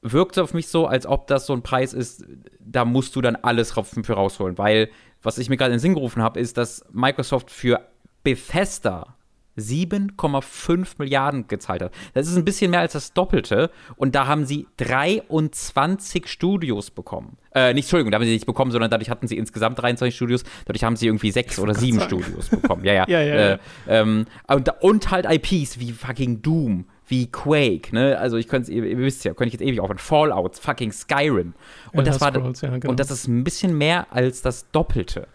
wirkt 0.00 0.38
auf 0.38 0.54
mich 0.54 0.68
so, 0.68 0.86
als 0.86 1.04
ob 1.04 1.26
das 1.26 1.44
so 1.44 1.52
ein 1.52 1.62
Preis 1.62 1.92
ist, 1.92 2.24
da 2.60 2.84
musst 2.86 3.16
du 3.16 3.20
dann 3.20 3.36
alles 3.36 3.72
für 3.72 4.12
rausholen. 4.12 4.56
Weil, 4.56 4.88
was 5.22 5.36
ich 5.36 5.50
mir 5.50 5.56
gerade 5.58 5.72
in 5.72 5.76
den 5.76 5.82
Sinn 5.82 5.94
gerufen 5.94 6.22
habe, 6.22 6.40
ist, 6.40 6.56
dass 6.56 6.84
Microsoft 6.92 7.50
für 7.50 7.80
Bethesda 8.22 9.15
7,5 9.58 10.94
Milliarden 10.98 11.48
gezahlt 11.48 11.82
hat. 11.82 11.92
Das 12.14 12.28
ist 12.28 12.36
ein 12.36 12.44
bisschen 12.44 12.70
mehr 12.70 12.80
als 12.80 12.92
das 12.92 13.12
Doppelte. 13.12 13.70
Und 13.96 14.14
da 14.14 14.26
haben 14.26 14.44
sie 14.44 14.66
23 14.76 16.26
Studios 16.26 16.90
bekommen. 16.90 17.36
Äh, 17.54 17.72
nicht, 17.72 17.86
Entschuldigung, 17.86 18.10
da 18.10 18.16
haben 18.16 18.24
sie 18.24 18.32
nicht 18.32 18.44
bekommen, 18.44 18.70
sondern 18.70 18.90
dadurch 18.90 19.08
hatten 19.08 19.26
sie 19.26 19.36
insgesamt 19.38 19.80
23 19.80 20.14
Studios. 20.14 20.44
Dadurch 20.66 20.84
haben 20.84 20.96
sie 20.96 21.06
irgendwie 21.06 21.30
sechs 21.30 21.58
oder 21.58 21.74
sieben 21.74 21.98
sagen. 21.98 22.20
Studios 22.20 22.48
bekommen. 22.50 22.84
Ja, 22.84 22.92
ja. 22.92 23.04
ja, 23.08 23.22
ja, 23.22 23.34
äh, 23.52 23.58
ähm, 23.88 24.26
und, 24.46 24.68
und, 24.80 25.10
halt 25.10 25.26
IPs 25.26 25.80
wie 25.80 25.92
fucking 25.92 26.42
Doom, 26.42 26.84
wie 27.06 27.30
Quake, 27.30 27.94
ne? 27.94 28.18
Also 28.18 28.36
ich 28.36 28.48
könnte 28.48 28.70
ihr, 28.70 28.84
ihr 28.84 28.98
wisst 28.98 29.24
ja, 29.24 29.32
könnte 29.32 29.48
ich 29.48 29.52
jetzt 29.54 29.62
ewig 29.62 29.80
aufhören. 29.80 29.98
Fallout, 29.98 30.56
fucking 30.56 30.92
Skyrim. 30.92 31.54
Und 31.92 32.06
ja, 32.06 32.12
das, 32.12 32.20
war 32.20 32.30
Scrolls, 32.30 32.60
ja, 32.60 32.76
genau. 32.76 32.90
und 32.90 33.00
das 33.00 33.10
ist 33.10 33.26
ein 33.26 33.42
bisschen 33.42 33.78
mehr 33.78 34.08
als 34.10 34.42
das 34.42 34.70
Doppelte. 34.70 35.26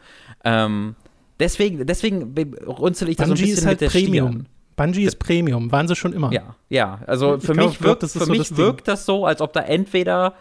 Ähm, 0.44 0.96
Deswegen, 1.42 1.86
deswegen 1.86 2.36
runzel 2.66 3.10
ich 3.10 3.18
da 3.18 3.26
so 3.26 3.34
ein 3.34 3.38
bisschen 3.38 3.58
ist 3.58 3.66
halt 3.66 3.82
mit 3.82 3.94
der 3.94 4.00
Premium. 4.00 4.32
Stirn. 4.32 4.48
Bungie 4.78 5.04
ist 5.04 5.20
Premium, 5.20 5.72
waren 5.72 5.88
sie 5.88 5.96
schon 5.96 6.14
immer. 6.14 6.32
Ja, 6.32 6.56
ja. 6.70 7.02
Also 7.08 7.40
für 7.40 7.54
mich, 7.54 7.82
wirkt, 7.82 8.00
glaub, 8.00 8.12
für 8.12 8.26
so 8.26 8.32
mich 8.32 8.50
das 8.50 8.58
wirkt 8.58 8.88
das 8.88 9.06
so, 9.06 9.26
als 9.26 9.42
ob 9.42 9.52
da 9.54 9.62
entweder 9.62 10.36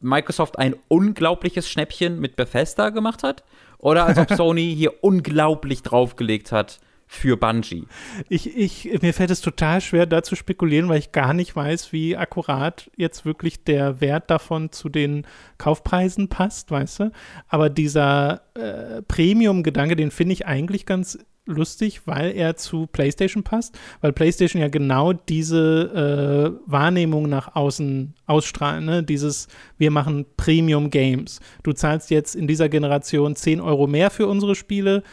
Microsoft 0.00 0.58
ein 0.58 0.74
unglaubliches 0.88 1.68
Schnäppchen 1.68 2.20
mit 2.20 2.36
Bethesda 2.36 2.90
gemacht 2.90 3.22
hat 3.22 3.44
Oder 3.78 4.06
als 4.06 4.18
ob 4.18 4.30
Sony 4.36 4.74
hier 4.76 4.92
unglaublich 5.02 5.82
draufgelegt 5.82 6.52
hat 6.52 6.80
für 7.06 7.36
Bungie. 7.36 7.86
Ich, 8.28 8.56
ich, 8.56 9.00
mir 9.00 9.14
fällt 9.14 9.30
es 9.30 9.40
total 9.40 9.80
schwer, 9.80 10.06
da 10.06 10.22
zu 10.22 10.34
spekulieren, 10.34 10.88
weil 10.88 10.98
ich 10.98 11.12
gar 11.12 11.34
nicht 11.34 11.54
weiß, 11.54 11.92
wie 11.92 12.16
akkurat 12.16 12.90
jetzt 12.96 13.24
wirklich 13.24 13.64
der 13.64 14.00
Wert 14.00 14.30
davon 14.30 14.72
zu 14.72 14.88
den 14.88 15.26
Kaufpreisen 15.58 16.28
passt, 16.28 16.70
weißt 16.70 17.00
du? 17.00 17.12
Aber 17.48 17.70
dieser 17.70 18.42
äh, 18.54 19.02
Premium-Gedanke, 19.02 19.96
den 19.96 20.10
finde 20.10 20.32
ich 20.32 20.46
eigentlich 20.46 20.84
ganz 20.84 21.18
lustig, 21.46 22.02
weil 22.06 22.32
er 22.36 22.56
zu 22.56 22.86
PlayStation 22.86 23.44
passt, 23.44 23.78
weil 24.00 24.12
PlayStation 24.12 24.60
ja 24.60 24.68
genau 24.68 25.12
diese 25.12 26.56
äh, 26.66 26.70
Wahrnehmung 26.70 27.28
nach 27.28 27.54
außen 27.54 28.14
ausstrahlt, 28.26 28.84
ne? 28.84 29.02
Dieses, 29.02 29.46
wir 29.78 29.92
machen 29.92 30.26
Premium 30.36 30.90
Games. 30.90 31.40
Du 31.62 31.72
zahlst 31.72 32.10
jetzt 32.10 32.34
in 32.34 32.48
dieser 32.48 32.68
Generation 32.68 33.36
10 33.36 33.60
Euro 33.60 33.86
mehr 33.86 34.10
für 34.10 34.26
unsere 34.26 34.56
Spiele, 34.56 35.04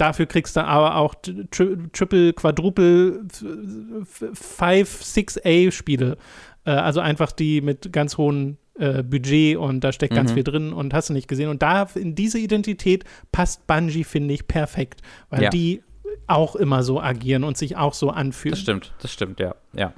dafür 0.00 0.26
kriegst 0.26 0.56
du 0.56 0.64
aber 0.64 0.96
auch 0.96 1.14
tri 1.50 1.76
Triple, 1.92 2.32
Quadruple, 2.32 3.20
5, 3.32 5.00
6A 5.02 5.70
Spiele. 5.70 6.16
Äh, 6.64 6.70
also 6.70 7.00
einfach 7.00 7.32
die 7.32 7.60
mit 7.60 7.92
ganz 7.92 8.16
hohen 8.16 8.58
äh, 8.78 9.02
Budget 9.02 9.56
und 9.56 9.80
da 9.80 9.92
steckt 9.92 10.14
ganz 10.14 10.30
mhm. 10.30 10.34
viel 10.34 10.44
drin 10.44 10.72
und 10.72 10.94
hast 10.94 11.10
du 11.10 11.12
nicht 11.12 11.28
gesehen. 11.28 11.48
Und 11.50 11.62
da 11.62 11.86
in 11.94 12.14
diese 12.14 12.38
Identität 12.38 13.04
passt 13.32 13.66
Bungie, 13.66 14.04
finde 14.04 14.34
ich, 14.34 14.46
perfekt, 14.46 15.02
weil 15.28 15.44
ja. 15.44 15.50
die 15.50 15.82
auch 16.26 16.56
immer 16.56 16.82
so 16.82 17.00
agieren 17.00 17.44
und 17.44 17.56
sich 17.56 17.76
auch 17.76 17.94
so 17.94 18.10
anfühlen. 18.10 18.52
Das 18.52 18.60
stimmt, 18.60 18.92
das 19.00 19.12
stimmt, 19.12 19.40
ja, 19.40 19.54
ja. 19.72 19.92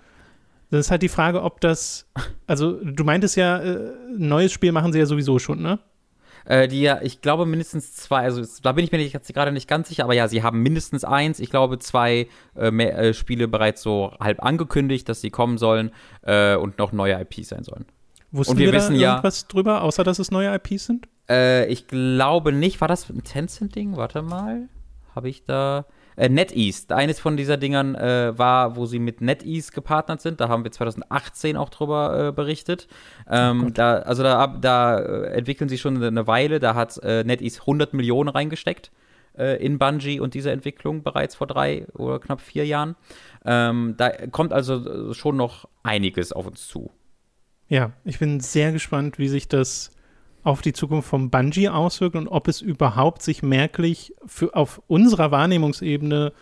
Das 0.70 0.86
ist 0.86 0.90
halt 0.90 1.02
die 1.02 1.08
Frage, 1.08 1.42
ob 1.42 1.60
das, 1.60 2.08
also 2.46 2.82
du 2.82 3.04
meintest 3.04 3.36
ja, 3.36 3.58
äh, 3.58 3.92
ein 4.16 4.28
neues 4.28 4.52
Spiel 4.52 4.72
machen 4.72 4.92
sie 4.92 4.98
ja 4.98 5.06
sowieso 5.06 5.38
schon, 5.38 5.60
ne? 5.60 5.78
Äh, 6.44 6.68
die 6.68 6.82
ja, 6.82 7.00
ich 7.02 7.20
glaube, 7.20 7.46
mindestens 7.46 7.94
zwei, 7.94 8.22
also 8.22 8.42
da 8.62 8.72
bin 8.72 8.84
ich 8.84 8.92
mir 8.92 8.98
jetzt 8.98 9.32
gerade 9.32 9.52
nicht 9.52 9.68
ganz 9.68 9.88
sicher, 9.88 10.04
aber 10.04 10.14
ja, 10.14 10.28
sie 10.28 10.42
haben 10.42 10.62
mindestens 10.62 11.04
eins, 11.04 11.40
ich 11.40 11.50
glaube, 11.50 11.78
zwei 11.78 12.28
äh, 12.56 12.70
mehr, 12.70 12.98
äh, 12.98 13.14
Spiele 13.14 13.48
bereits 13.48 13.82
so 13.82 14.12
halb 14.20 14.42
angekündigt, 14.42 15.08
dass 15.08 15.20
sie 15.20 15.30
kommen 15.30 15.58
sollen 15.58 15.92
äh, 16.22 16.56
und 16.56 16.78
noch 16.78 16.92
neue 16.92 17.20
IPs 17.20 17.48
sein 17.48 17.64
sollen. 17.64 17.86
Wussten 18.32 18.52
und 18.52 18.58
wir, 18.58 18.66
wir 18.68 18.72
wissen 18.72 18.98
da 18.98 19.00
irgendwas 19.00 19.42
ja, 19.42 19.48
drüber, 19.48 19.82
außer 19.82 20.04
dass 20.04 20.18
es 20.18 20.30
neue 20.30 20.54
IPs 20.54 20.86
sind? 20.86 21.06
Äh, 21.28 21.66
ich 21.66 21.86
glaube 21.86 22.52
nicht. 22.52 22.80
War 22.80 22.88
das 22.88 23.08
ein 23.10 23.22
Tencent-Ding? 23.22 23.96
Warte 23.96 24.22
mal. 24.22 24.68
Habe 25.14 25.28
ich 25.28 25.44
da. 25.44 25.84
Äh, 26.16 26.28
NetEase, 26.28 26.94
eines 26.94 27.20
von 27.20 27.36
dieser 27.36 27.56
Dingern 27.56 27.94
äh, 27.94 28.36
war, 28.36 28.76
wo 28.76 28.86
sie 28.86 28.98
mit 28.98 29.20
NetEase 29.20 29.72
gepartnert 29.72 30.20
sind. 30.20 30.40
Da 30.40 30.48
haben 30.48 30.64
wir 30.64 30.72
2018 30.72 31.56
auch 31.56 31.70
drüber 31.70 32.28
äh, 32.28 32.32
berichtet. 32.32 32.88
Ähm, 33.30 33.66
oh 33.68 33.70
da, 33.70 33.94
also 33.98 34.22
da, 34.22 34.46
da 34.46 34.98
äh, 34.98 35.34
entwickeln 35.34 35.68
sie 35.68 35.78
schon 35.78 36.02
eine 36.02 36.26
Weile. 36.26 36.60
Da 36.60 36.74
hat 36.74 36.98
äh, 37.02 37.24
NetEase 37.24 37.60
100 37.60 37.94
Millionen 37.94 38.28
reingesteckt 38.28 38.90
äh, 39.38 39.64
in 39.64 39.78
Bungie 39.78 40.20
und 40.20 40.34
diese 40.34 40.50
Entwicklung 40.50 41.02
bereits 41.02 41.34
vor 41.34 41.46
drei 41.46 41.86
oder 41.94 42.18
knapp 42.18 42.40
vier 42.40 42.66
Jahren. 42.66 42.96
Ähm, 43.44 43.94
da 43.96 44.10
kommt 44.26 44.52
also 44.52 45.12
schon 45.14 45.36
noch 45.36 45.68
einiges 45.82 46.32
auf 46.32 46.46
uns 46.46 46.68
zu. 46.68 46.90
Ja, 47.68 47.92
ich 48.04 48.18
bin 48.18 48.40
sehr 48.40 48.72
gespannt, 48.72 49.18
wie 49.18 49.28
sich 49.28 49.48
das 49.48 49.91
auf 50.42 50.60
die 50.60 50.72
Zukunft 50.72 51.08
vom 51.08 51.30
Bungie 51.30 51.68
auswirkt 51.68 52.16
und 52.16 52.28
ob 52.28 52.48
es 52.48 52.60
überhaupt 52.60 53.22
sich 53.22 53.42
merklich 53.42 54.14
für, 54.26 54.54
auf 54.54 54.82
unserer 54.88 55.30
Wahrnehmungsebene 55.30 56.32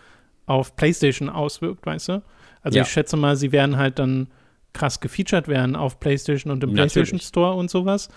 auf 0.45 0.75
PlayStation 0.75 1.29
auswirkt, 1.29 1.85
weißt 1.85 2.09
du? 2.09 2.23
Also 2.61 2.77
ja. 2.77 2.83
ich 2.83 2.89
schätze 2.89 3.17
mal, 3.17 3.35
sie 3.35 3.51
werden 3.51 3.77
halt 3.77 3.99
dann 3.99 4.27
krass 4.73 4.99
gefeatured 4.99 5.47
werden 5.47 5.75
auf 5.75 5.99
PlayStation 5.99 6.51
und 6.51 6.63
im 6.63 6.71
Natürlich. 6.71 6.93
PlayStation 6.93 7.19
Store 7.19 7.53
und 7.55 7.69
sowas 7.69 8.09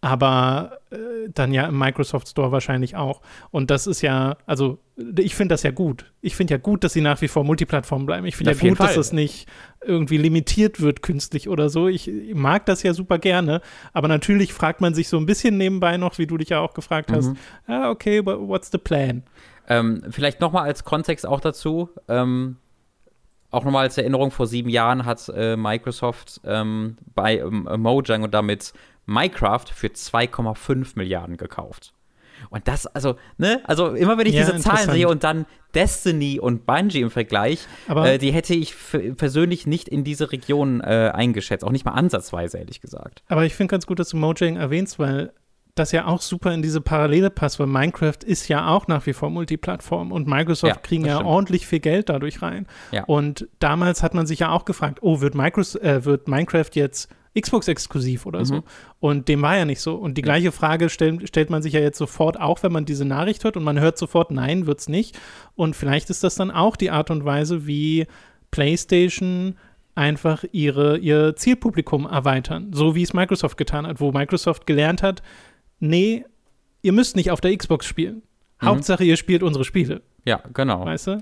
aber 0.00 0.78
äh, 0.90 0.96
dann 1.34 1.52
ja 1.52 1.66
im 1.66 1.76
Microsoft 1.76 2.28
Store 2.28 2.52
wahrscheinlich 2.52 2.94
auch. 2.94 3.20
Und 3.50 3.70
das 3.70 3.86
ist 3.86 4.00
ja, 4.00 4.36
also 4.46 4.78
ich 5.18 5.34
finde 5.34 5.54
das 5.54 5.64
ja 5.64 5.72
gut. 5.72 6.12
Ich 6.20 6.36
finde 6.36 6.54
ja 6.54 6.58
gut, 6.58 6.84
dass 6.84 6.92
sie 6.92 7.00
nach 7.00 7.20
wie 7.20 7.28
vor 7.28 7.42
Multiplattform 7.42 8.06
bleiben. 8.06 8.24
Ich 8.26 8.36
finde 8.36 8.52
ja 8.52 8.58
gut, 8.58 8.78
Fall. 8.78 8.86
dass 8.86 8.96
es 8.96 9.12
nicht 9.12 9.48
irgendwie 9.84 10.16
limitiert 10.16 10.80
wird 10.80 11.02
künstlich 11.02 11.48
oder 11.48 11.68
so. 11.68 11.88
Ich, 11.88 12.08
ich, 12.08 12.34
mag 12.34 12.66
das 12.66 12.82
ja 12.84 12.94
super 12.94 13.18
gerne, 13.18 13.60
aber 13.92 14.06
natürlich 14.06 14.52
fragt 14.52 14.80
man 14.80 14.94
sich 14.94 15.08
so 15.08 15.16
ein 15.16 15.26
bisschen 15.26 15.56
nebenbei 15.56 15.96
noch, 15.96 16.18
wie 16.18 16.26
du 16.26 16.36
dich 16.36 16.50
ja 16.50 16.60
auch 16.60 16.74
gefragt 16.74 17.10
hast, 17.10 17.28
mhm. 17.30 17.36
ah, 17.66 17.90
okay, 17.90 18.24
what's 18.24 18.70
the 18.70 18.78
plan? 18.78 19.24
Ähm, 19.68 20.02
vielleicht 20.10 20.40
nochmal 20.40 20.64
als 20.64 20.84
Kontext 20.84 21.26
auch 21.26 21.40
dazu, 21.40 21.90
ähm, 22.08 22.56
auch 23.50 23.64
nochmal 23.64 23.84
als 23.84 23.98
Erinnerung, 23.98 24.30
vor 24.30 24.46
sieben 24.46 24.68
Jahren 24.68 25.04
hat 25.04 25.30
äh, 25.34 25.56
Microsoft 25.56 26.40
ähm, 26.44 26.96
bei 27.14 27.38
ähm, 27.38 27.68
Mojang 27.78 28.22
und 28.22 28.34
damit 28.34 28.72
Minecraft 29.08 29.64
für 29.74 29.88
2,5 29.88 30.92
Milliarden 30.94 31.36
gekauft. 31.38 31.94
Und 32.50 32.68
das, 32.68 32.86
also, 32.86 33.16
ne, 33.36 33.60
also 33.64 33.88
immer 33.94 34.16
wenn 34.16 34.26
ich 34.26 34.34
ja, 34.34 34.44
diese 34.44 34.58
Zahlen 34.58 34.90
sehe 34.90 35.08
und 35.08 35.24
dann 35.24 35.46
Destiny 35.74 36.38
und 36.38 36.66
Bungie 36.66 37.00
im 37.00 37.10
Vergleich, 37.10 37.66
äh, 37.88 38.18
die 38.18 38.30
hätte 38.30 38.54
ich 38.54 38.74
persönlich 39.16 39.66
nicht 39.66 39.88
in 39.88 40.04
diese 40.04 40.30
Region 40.30 40.80
äh, 40.80 41.10
eingeschätzt, 41.12 41.64
auch 41.64 41.72
nicht 41.72 41.84
mal 41.84 41.92
ansatzweise, 41.92 42.58
ehrlich 42.58 42.80
gesagt. 42.80 43.22
Aber 43.28 43.44
ich 43.44 43.54
finde 43.54 43.72
ganz 43.72 43.86
gut, 43.86 43.98
dass 43.98 44.10
du 44.10 44.18
Mojang 44.18 44.56
erwähnst, 44.56 44.98
weil 44.98 45.32
das 45.78 45.92
ja 45.92 46.06
auch 46.06 46.20
super 46.20 46.52
in 46.52 46.62
diese 46.62 46.80
Parallele 46.80 47.30
passt, 47.30 47.58
weil 47.58 47.66
Minecraft 47.66 48.18
ist 48.24 48.48
ja 48.48 48.68
auch 48.68 48.86
nach 48.88 49.06
wie 49.06 49.12
vor 49.12 49.30
Multiplattform 49.30 50.12
und 50.12 50.26
Microsoft 50.26 50.74
ja, 50.74 50.80
kriegen 50.80 51.04
ja 51.04 51.16
stimmt. 51.16 51.28
ordentlich 51.28 51.66
viel 51.66 51.80
Geld 51.80 52.08
dadurch 52.08 52.42
rein. 52.42 52.66
Ja. 52.92 53.04
Und 53.04 53.48
damals 53.58 54.02
hat 54.02 54.14
man 54.14 54.26
sich 54.26 54.40
ja 54.40 54.50
auch 54.50 54.64
gefragt, 54.64 54.98
oh, 55.02 55.20
wird, 55.20 55.34
Microsoft, 55.34 55.84
äh, 55.84 56.04
wird 56.04 56.28
Minecraft 56.28 56.70
jetzt 56.74 57.08
Xbox-exklusiv 57.38 58.26
oder 58.26 58.40
mhm. 58.40 58.44
so. 58.44 58.62
Und 59.00 59.28
dem 59.28 59.42
war 59.42 59.56
ja 59.56 59.64
nicht 59.64 59.80
so. 59.80 59.94
Und 59.94 60.14
die 60.14 60.22
gleiche 60.22 60.52
Frage 60.52 60.88
stell, 60.88 61.26
stellt 61.26 61.50
man 61.50 61.62
sich 61.62 61.72
ja 61.74 61.80
jetzt 61.80 61.98
sofort 61.98 62.40
auch, 62.40 62.62
wenn 62.62 62.72
man 62.72 62.84
diese 62.84 63.04
Nachricht 63.04 63.44
hört 63.44 63.56
und 63.56 63.64
man 63.64 63.78
hört 63.78 63.98
sofort, 63.98 64.30
nein, 64.30 64.66
wird's 64.66 64.88
nicht. 64.88 65.18
Und 65.54 65.76
vielleicht 65.76 66.10
ist 66.10 66.24
das 66.24 66.34
dann 66.34 66.50
auch 66.50 66.76
die 66.76 66.90
Art 66.90 67.10
und 67.10 67.24
Weise, 67.24 67.66
wie 67.66 68.06
PlayStation 68.50 69.56
einfach 69.94 70.44
ihre, 70.52 70.96
ihr 70.98 71.34
Zielpublikum 71.34 72.06
erweitern, 72.06 72.70
so 72.72 72.94
wie 72.94 73.02
es 73.02 73.14
Microsoft 73.14 73.56
getan 73.56 73.86
hat, 73.86 74.00
wo 74.00 74.12
Microsoft 74.12 74.64
gelernt 74.64 75.02
hat, 75.02 75.22
nee, 75.80 76.24
ihr 76.82 76.92
müsst 76.92 77.16
nicht 77.16 77.30
auf 77.30 77.40
der 77.40 77.56
Xbox 77.56 77.86
spielen. 77.86 78.22
Mhm. 78.60 78.66
Hauptsache, 78.66 79.04
ihr 79.04 79.16
spielt 79.16 79.42
unsere 79.42 79.64
Spiele. 79.64 80.02
Ja, 80.24 80.42
genau. 80.52 80.84
Weißt 80.84 81.06
du? 81.06 81.20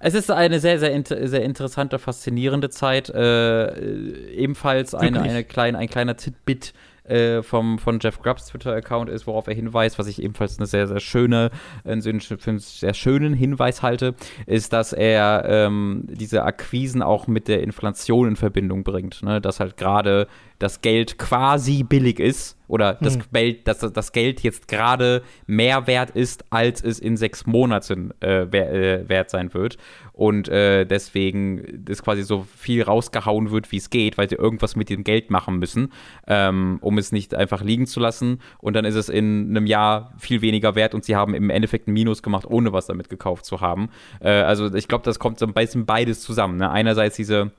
Es 0.00 0.14
ist 0.14 0.30
eine 0.30 0.60
sehr, 0.60 0.78
sehr, 0.78 1.02
sehr 1.04 1.42
interessante, 1.42 1.98
faszinierende 1.98 2.70
Zeit. 2.70 3.08
Äh, 3.08 4.30
ebenfalls 4.30 4.94
eine, 4.94 5.20
eine 5.22 5.42
klein, 5.42 5.74
ein 5.74 5.88
kleiner 5.88 6.16
Titbit 6.16 6.72
äh, 7.08 7.42
vom, 7.42 7.78
von 7.78 7.98
Jeff 8.00 8.20
Grubbs 8.20 8.46
Twitter-Account 8.46 9.08
ist, 9.10 9.26
worauf 9.26 9.48
er 9.48 9.54
hinweist, 9.54 9.98
was 9.98 10.06
ich 10.06 10.22
ebenfalls 10.22 10.58
eine 10.58 10.66
sehr, 10.66 10.86
sehr 10.86 11.00
schöne, 11.00 11.50
einen 11.84 12.00
sehr 12.00 12.94
schönen 12.94 13.34
Hinweis 13.34 13.82
halte, 13.82 14.14
ist, 14.46 14.72
dass 14.72 14.92
er 14.92 15.44
ähm, 15.46 16.04
diese 16.06 16.44
Akquisen 16.44 17.02
auch 17.02 17.26
mit 17.26 17.48
der 17.48 17.62
Inflation 17.62 18.28
in 18.28 18.36
Verbindung 18.36 18.84
bringt. 18.84 19.22
Ne? 19.22 19.40
Dass 19.40 19.58
halt 19.58 19.76
gerade 19.76 20.28
das 20.58 20.80
Geld 20.80 21.18
quasi 21.18 21.82
billig 21.82 22.18
ist 22.18 22.58
oder 22.68 22.94
das, 23.00 23.14
hm. 23.14 23.22
Geld, 23.32 23.66
dass 23.66 23.78
das 23.78 24.12
Geld 24.12 24.42
jetzt 24.42 24.68
gerade 24.68 25.22
mehr 25.46 25.86
wert 25.86 26.10
ist, 26.10 26.44
als 26.50 26.82
es 26.82 26.98
in 26.98 27.16
sechs 27.16 27.46
Monaten 27.46 28.12
äh, 28.20 28.42
äh, 28.42 29.08
wert 29.08 29.30
sein 29.30 29.54
wird. 29.54 29.78
Und 30.12 30.48
äh, 30.48 30.84
deswegen 30.84 31.84
ist 31.88 32.02
quasi 32.02 32.22
so 32.22 32.46
viel 32.56 32.82
rausgehauen 32.82 33.50
wird, 33.50 33.72
wie 33.72 33.78
es 33.78 33.88
geht, 33.88 34.18
weil 34.18 34.28
sie 34.28 34.34
irgendwas 34.34 34.76
mit 34.76 34.90
dem 34.90 35.02
Geld 35.02 35.30
machen 35.30 35.58
müssen, 35.58 35.92
ähm, 36.26 36.78
um 36.82 36.98
es 36.98 37.10
nicht 37.10 37.34
einfach 37.34 37.62
liegen 37.62 37.86
zu 37.86 38.00
lassen. 38.00 38.40
Und 38.58 38.74
dann 38.74 38.84
ist 38.84 38.96
es 38.96 39.08
in 39.08 39.50
einem 39.50 39.66
Jahr 39.66 40.12
viel 40.18 40.42
weniger 40.42 40.74
wert 40.74 40.94
und 40.94 41.04
sie 41.04 41.16
haben 41.16 41.34
im 41.34 41.50
Endeffekt 41.50 41.88
ein 41.88 41.92
Minus 41.92 42.22
gemacht, 42.22 42.46
ohne 42.46 42.72
was 42.72 42.86
damit 42.86 43.08
gekauft 43.08 43.46
zu 43.46 43.60
haben. 43.60 43.88
Äh, 44.20 44.28
also 44.28 44.74
ich 44.74 44.88
glaube, 44.88 45.04
das 45.04 45.18
kommt 45.18 45.38
so 45.38 45.46
ein 45.46 45.54
bisschen 45.54 45.86
beides 45.86 46.20
zusammen. 46.20 46.58
Ne? 46.58 46.70
Einerseits 46.70 47.16
diese 47.16 47.52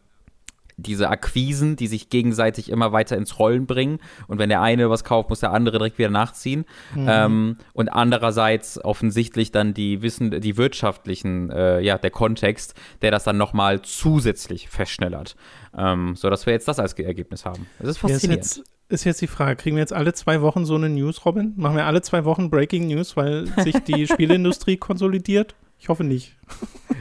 diese 0.81 1.09
Akquisen, 1.09 1.75
die 1.75 1.87
sich 1.87 2.09
gegenseitig 2.09 2.69
immer 2.69 2.91
weiter 2.91 3.17
ins 3.17 3.39
Rollen 3.39 3.65
bringen. 3.65 3.99
Und 4.27 4.39
wenn 4.39 4.49
der 4.49 4.61
eine 4.61 4.89
was 4.89 5.03
kauft, 5.03 5.29
muss 5.29 5.39
der 5.39 5.51
andere 5.51 5.77
direkt 5.77 5.97
wieder 5.97 6.09
nachziehen. 6.09 6.65
Mhm. 6.95 7.07
Ähm, 7.09 7.57
und 7.73 7.89
andererseits 7.89 8.83
offensichtlich 8.83 9.51
dann 9.51 9.73
die 9.73 10.01
Wissen, 10.01 10.41
die 10.41 10.57
wirtschaftlichen, 10.57 11.49
äh, 11.49 11.79
ja, 11.81 11.97
der 11.97 12.11
Kontext, 12.11 12.73
der 13.01 13.11
das 13.11 13.23
dann 13.23 13.37
nochmal 13.37 13.81
zusätzlich 13.81 14.69
verschnellert. 14.69 15.35
Ähm, 15.77 16.15
so 16.15 16.29
dass 16.29 16.45
wir 16.45 16.53
jetzt 16.53 16.67
das 16.67 16.79
als 16.79 16.93
Ergebnis 16.93 17.45
haben. 17.45 17.67
Das 17.79 17.89
ist 17.89 17.97
faszinierend. 17.99 18.43
Jetzt, 18.43 18.63
ist 18.89 19.03
jetzt 19.03 19.21
die 19.21 19.27
Frage, 19.27 19.55
kriegen 19.55 19.75
wir 19.75 19.81
jetzt 19.81 19.93
alle 19.93 20.13
zwei 20.13 20.41
Wochen 20.41 20.65
so 20.65 20.75
eine 20.75 20.89
News, 20.89 21.23
Robin? 21.25 21.53
Machen 21.57 21.75
wir 21.75 21.85
alle 21.85 22.01
zwei 22.01 22.25
Wochen 22.25 22.49
Breaking 22.49 22.87
News, 22.87 23.15
weil 23.15 23.45
sich 23.63 23.77
die 23.83 24.07
Spieleindustrie 24.11 24.77
konsolidiert? 24.77 25.55
Ich 25.77 25.89
hoffe 25.89 26.03
nicht. 26.03 26.35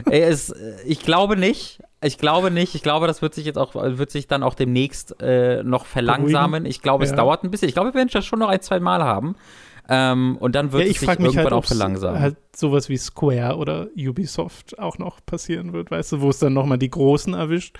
es, 0.09 0.53
ich 0.85 1.01
glaube 1.01 1.35
nicht. 1.35 1.81
Ich 2.01 2.17
glaube 2.17 2.49
nicht. 2.49 2.75
Ich 2.75 2.81
glaube, 2.81 3.07
das 3.07 3.21
wird 3.21 3.33
sich 3.33 3.45
jetzt 3.45 3.57
auch, 3.57 3.75
wird 3.75 4.09
sich 4.09 4.27
dann 4.27 4.43
auch 4.43 4.53
demnächst 4.53 5.21
äh, 5.21 5.63
noch 5.63 5.85
verlangsamen. 5.85 6.65
Ich 6.65 6.81
glaube, 6.81 7.03
ja. 7.03 7.09
es 7.09 7.15
dauert 7.15 7.43
ein 7.43 7.51
bisschen. 7.51 7.67
Ich 7.67 7.73
glaube, 7.73 7.89
wir 7.89 7.95
werden 7.95 8.09
das 8.11 8.25
schon 8.25 8.39
noch 8.39 8.49
ein, 8.49 8.61
zwei 8.61 8.79
Mal 8.79 9.03
haben. 9.03 9.35
Ähm, 9.89 10.37
und 10.39 10.53
dann 10.53 10.71
wird 10.71 10.83
ja, 10.83 10.91
es 10.91 10.99
sich 10.99 11.09
irgendwann 11.09 11.35
halt, 11.35 11.53
auch 11.53 11.65
verlangsamen. 11.65 12.21
Halt 12.21 12.37
sowas 12.55 12.89
wie 12.89 12.97
Square 12.97 13.57
oder 13.57 13.87
Ubisoft 13.97 14.77
auch 14.77 14.99
noch 14.99 15.25
passieren 15.25 15.73
wird, 15.73 15.89
weißt 15.89 16.11
du, 16.11 16.21
wo 16.21 16.29
es 16.29 16.37
dann 16.37 16.53
nochmal 16.53 16.77
die 16.77 16.91
Großen 16.91 17.33
erwischt. 17.33 17.79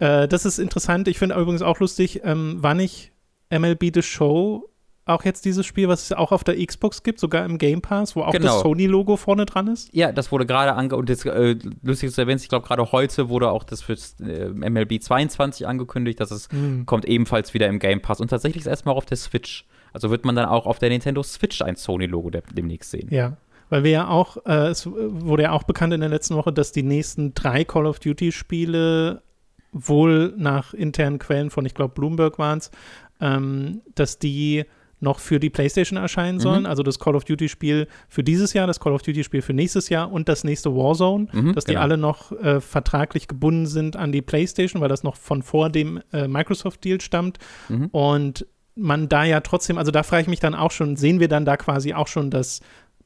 Äh, 0.00 0.26
das 0.26 0.44
ist 0.44 0.58
interessant. 0.58 1.06
Ich 1.06 1.18
finde 1.18 1.36
übrigens 1.36 1.62
auch 1.62 1.78
lustig, 1.78 2.22
ähm, 2.24 2.60
war 2.62 2.74
nicht 2.74 3.12
MLB 3.48 3.94
The 3.94 4.02
Show 4.02 4.69
auch 5.10 5.24
jetzt 5.24 5.44
dieses 5.44 5.66
Spiel, 5.66 5.88
was 5.88 6.04
es 6.04 6.12
auch 6.12 6.32
auf 6.32 6.44
der 6.44 6.56
Xbox 6.64 7.02
gibt, 7.02 7.20
sogar 7.20 7.44
im 7.44 7.58
Game 7.58 7.82
Pass, 7.82 8.16
wo 8.16 8.22
auch 8.22 8.32
Genau. 8.32 8.46
das 8.54 8.60
Sony-Logo 8.62 9.16
vorne 9.16 9.46
dran 9.46 9.66
ist? 9.68 9.88
Ja, 9.92 10.12
das 10.12 10.32
wurde 10.32 10.46
gerade 10.46 10.74
ange 10.74 10.96
und 10.96 11.08
jetzt 11.08 11.26
äh, 11.26 11.56
lustig 11.82 12.12
zu 12.12 12.20
erwähnen, 12.20 12.40
ich 12.42 12.48
glaube 12.48 12.66
gerade 12.66 12.90
heute 12.92 13.28
wurde 13.28 13.50
auch 13.50 13.64
das 13.64 13.82
fürs 13.82 14.16
äh, 14.20 14.48
MLB 14.48 15.02
22 15.02 15.66
angekündigt, 15.66 16.20
dass 16.20 16.30
es 16.30 16.48
Hm. 16.50 16.86
kommt 16.86 17.04
ebenfalls 17.04 17.54
wieder 17.54 17.66
im 17.68 17.78
Game 17.78 18.00
Pass 18.00 18.20
und 18.20 18.28
tatsächlich 18.28 18.62
ist 18.62 18.66
erstmal 18.66 18.94
auf 18.94 19.06
der 19.06 19.16
Switch. 19.16 19.66
Also 19.92 20.10
wird 20.10 20.24
man 20.24 20.36
dann 20.36 20.46
auch 20.46 20.66
auf 20.66 20.78
der 20.78 20.88
Nintendo 20.88 21.22
Switch 21.22 21.60
ein 21.62 21.74
Sony-Logo 21.76 22.30
de- 22.30 22.42
demnächst 22.54 22.90
sehen. 22.92 23.08
Ja. 23.10 23.36
Weil 23.70 23.84
wir 23.84 23.90
ja 23.90 24.08
auch, 24.08 24.36
äh, 24.46 24.68
es 24.68 24.86
wurde 24.86 25.44
ja 25.44 25.52
auch 25.52 25.62
bekannt 25.64 25.92
in 25.94 26.00
der 26.00 26.08
letzten 26.08 26.34
Woche, 26.36 26.52
dass 26.52 26.72
die 26.72 26.82
nächsten 26.82 27.34
drei 27.34 27.64
Call 27.64 27.86
of 27.86 27.98
Duty-Spiele 28.00 29.22
wohl 29.72 30.34
nach 30.36 30.74
internen 30.74 31.18
Quellen 31.18 31.50
von, 31.50 31.64
ich 31.66 31.74
glaube, 31.74 31.94
Bloomberg 31.94 32.38
waren 32.38 32.58
es, 32.58 32.70
ähm, 33.20 33.82
dass 33.94 34.18
die 34.18 34.64
noch 35.00 35.18
für 35.18 35.40
die 35.40 35.50
PlayStation 35.50 35.98
erscheinen 35.98 36.40
sollen. 36.40 36.60
Mhm. 36.60 36.66
Also 36.66 36.82
das 36.82 36.98
Call 36.98 37.16
of 37.16 37.24
Duty-Spiel 37.24 37.88
für 38.08 38.22
dieses 38.22 38.52
Jahr, 38.52 38.66
das 38.66 38.80
Call 38.80 38.92
of 38.92 39.02
Duty-Spiel 39.02 39.42
für 39.42 39.54
nächstes 39.54 39.88
Jahr 39.88 40.12
und 40.12 40.28
das 40.28 40.44
nächste 40.44 40.74
Warzone, 40.74 41.28
Mhm, 41.32 41.54
dass 41.54 41.64
die 41.64 41.72
genau. 41.72 41.82
alle 41.82 41.96
noch 41.96 42.32
äh, 42.32 42.60
vertraglich 42.60 43.26
gebunden 43.26 43.66
sind 43.66 43.96
an 43.96 44.12
die 44.12 44.22
PlayStation, 44.22 44.80
weil 44.80 44.88
das 44.88 45.02
noch 45.02 45.16
von 45.16 45.42
vor 45.42 45.70
dem 45.70 46.00
äh, 46.12 46.28
Microsoft-Deal 46.28 47.00
stammt. 47.00 47.38
Mhm. 47.68 47.86
Und 47.86 48.46
man 48.74 49.08
da 49.08 49.24
ja 49.24 49.40
trotzdem, 49.40 49.78
also 49.78 49.90
da 49.90 50.02
frage 50.02 50.22
ich 50.22 50.28
mich 50.28 50.40
dann 50.40 50.54
auch 50.54 50.70
schon, 50.70 50.96
sehen 50.96 51.20
wir 51.20 51.28
dann 51.28 51.44
da 51.44 51.56
quasi 51.56 51.94
auch 51.94 52.06
schon 52.06 52.30
das 52.30 52.60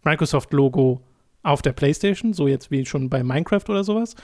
Microsoft-Logo 0.05 1.01
auf 1.43 1.63
der 1.63 1.73
PlayStation, 1.73 2.33
so 2.33 2.49
jetzt 2.49 2.71
wie 2.71 2.85
schon 2.87 3.11
bei 3.11 3.23
Minecraft 3.23 3.65
oder 3.69 3.85
sowas. 3.85 4.15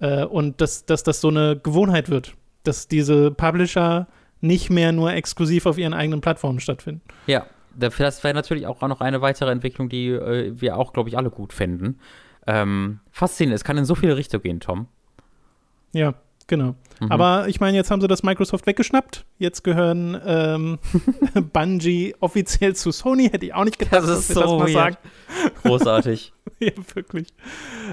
Äh, 0.00 0.24
und 0.24 0.60
dass, 0.60 0.86
dass 0.86 1.02
das 1.02 1.20
so 1.20 1.28
eine 1.28 1.58
Gewohnheit 1.62 2.10
wird, 2.10 2.34
dass 2.64 2.88
diese 2.88 3.30
Publisher 3.30 4.08
nicht 4.40 4.70
mehr 4.70 4.92
nur 4.92 5.12
exklusiv 5.12 5.66
auf 5.66 5.78
ihren 5.78 5.94
eigenen 5.94 6.20
Plattformen 6.20 6.60
stattfinden. 6.60 7.02
Ja, 7.26 7.46
da- 7.78 7.88
das 7.88 8.24
wäre 8.24 8.34
natürlich 8.34 8.66
auch 8.66 8.80
noch 8.82 9.00
eine 9.00 9.20
weitere 9.20 9.50
Entwicklung, 9.52 9.88
die 9.88 10.08
äh, 10.08 10.52
wir 10.60 10.76
auch, 10.76 10.92
glaube 10.92 11.08
ich, 11.08 11.16
alle 11.18 11.30
gut 11.30 11.52
fänden. 11.52 11.98
Ähm, 12.46 13.00
faszinierend, 13.10 13.54
es 13.56 13.64
kann 13.64 13.76
in 13.78 13.84
so 13.84 13.94
viele 13.94 14.16
Richtungen 14.16 14.42
gehen, 14.42 14.60
Tom. 14.60 14.86
Ja, 15.92 16.14
genau. 16.50 16.74
Mhm. 17.00 17.10
Aber 17.10 17.48
ich 17.48 17.60
meine, 17.60 17.78
jetzt 17.78 17.90
haben 17.90 18.02
sie 18.02 18.08
das 18.08 18.22
Microsoft 18.22 18.66
weggeschnappt. 18.66 19.24
Jetzt 19.38 19.64
gehören 19.64 20.20
ähm, 20.26 20.78
Bungie 21.54 22.14
offiziell 22.20 22.76
zu 22.76 22.90
Sony. 22.90 23.30
Hätte 23.30 23.46
ich 23.46 23.54
auch 23.54 23.64
nicht 23.64 23.78
gedacht, 23.78 24.02
Das 24.04 24.10
ist 24.10 24.28
dass 24.28 24.36
wir 24.36 24.42
so 24.46 24.58
mal 24.58 24.64
weird. 24.66 24.74
sagen. 24.74 24.96
Großartig. 25.62 26.34
ja, 26.60 26.72
wirklich. 26.94 27.28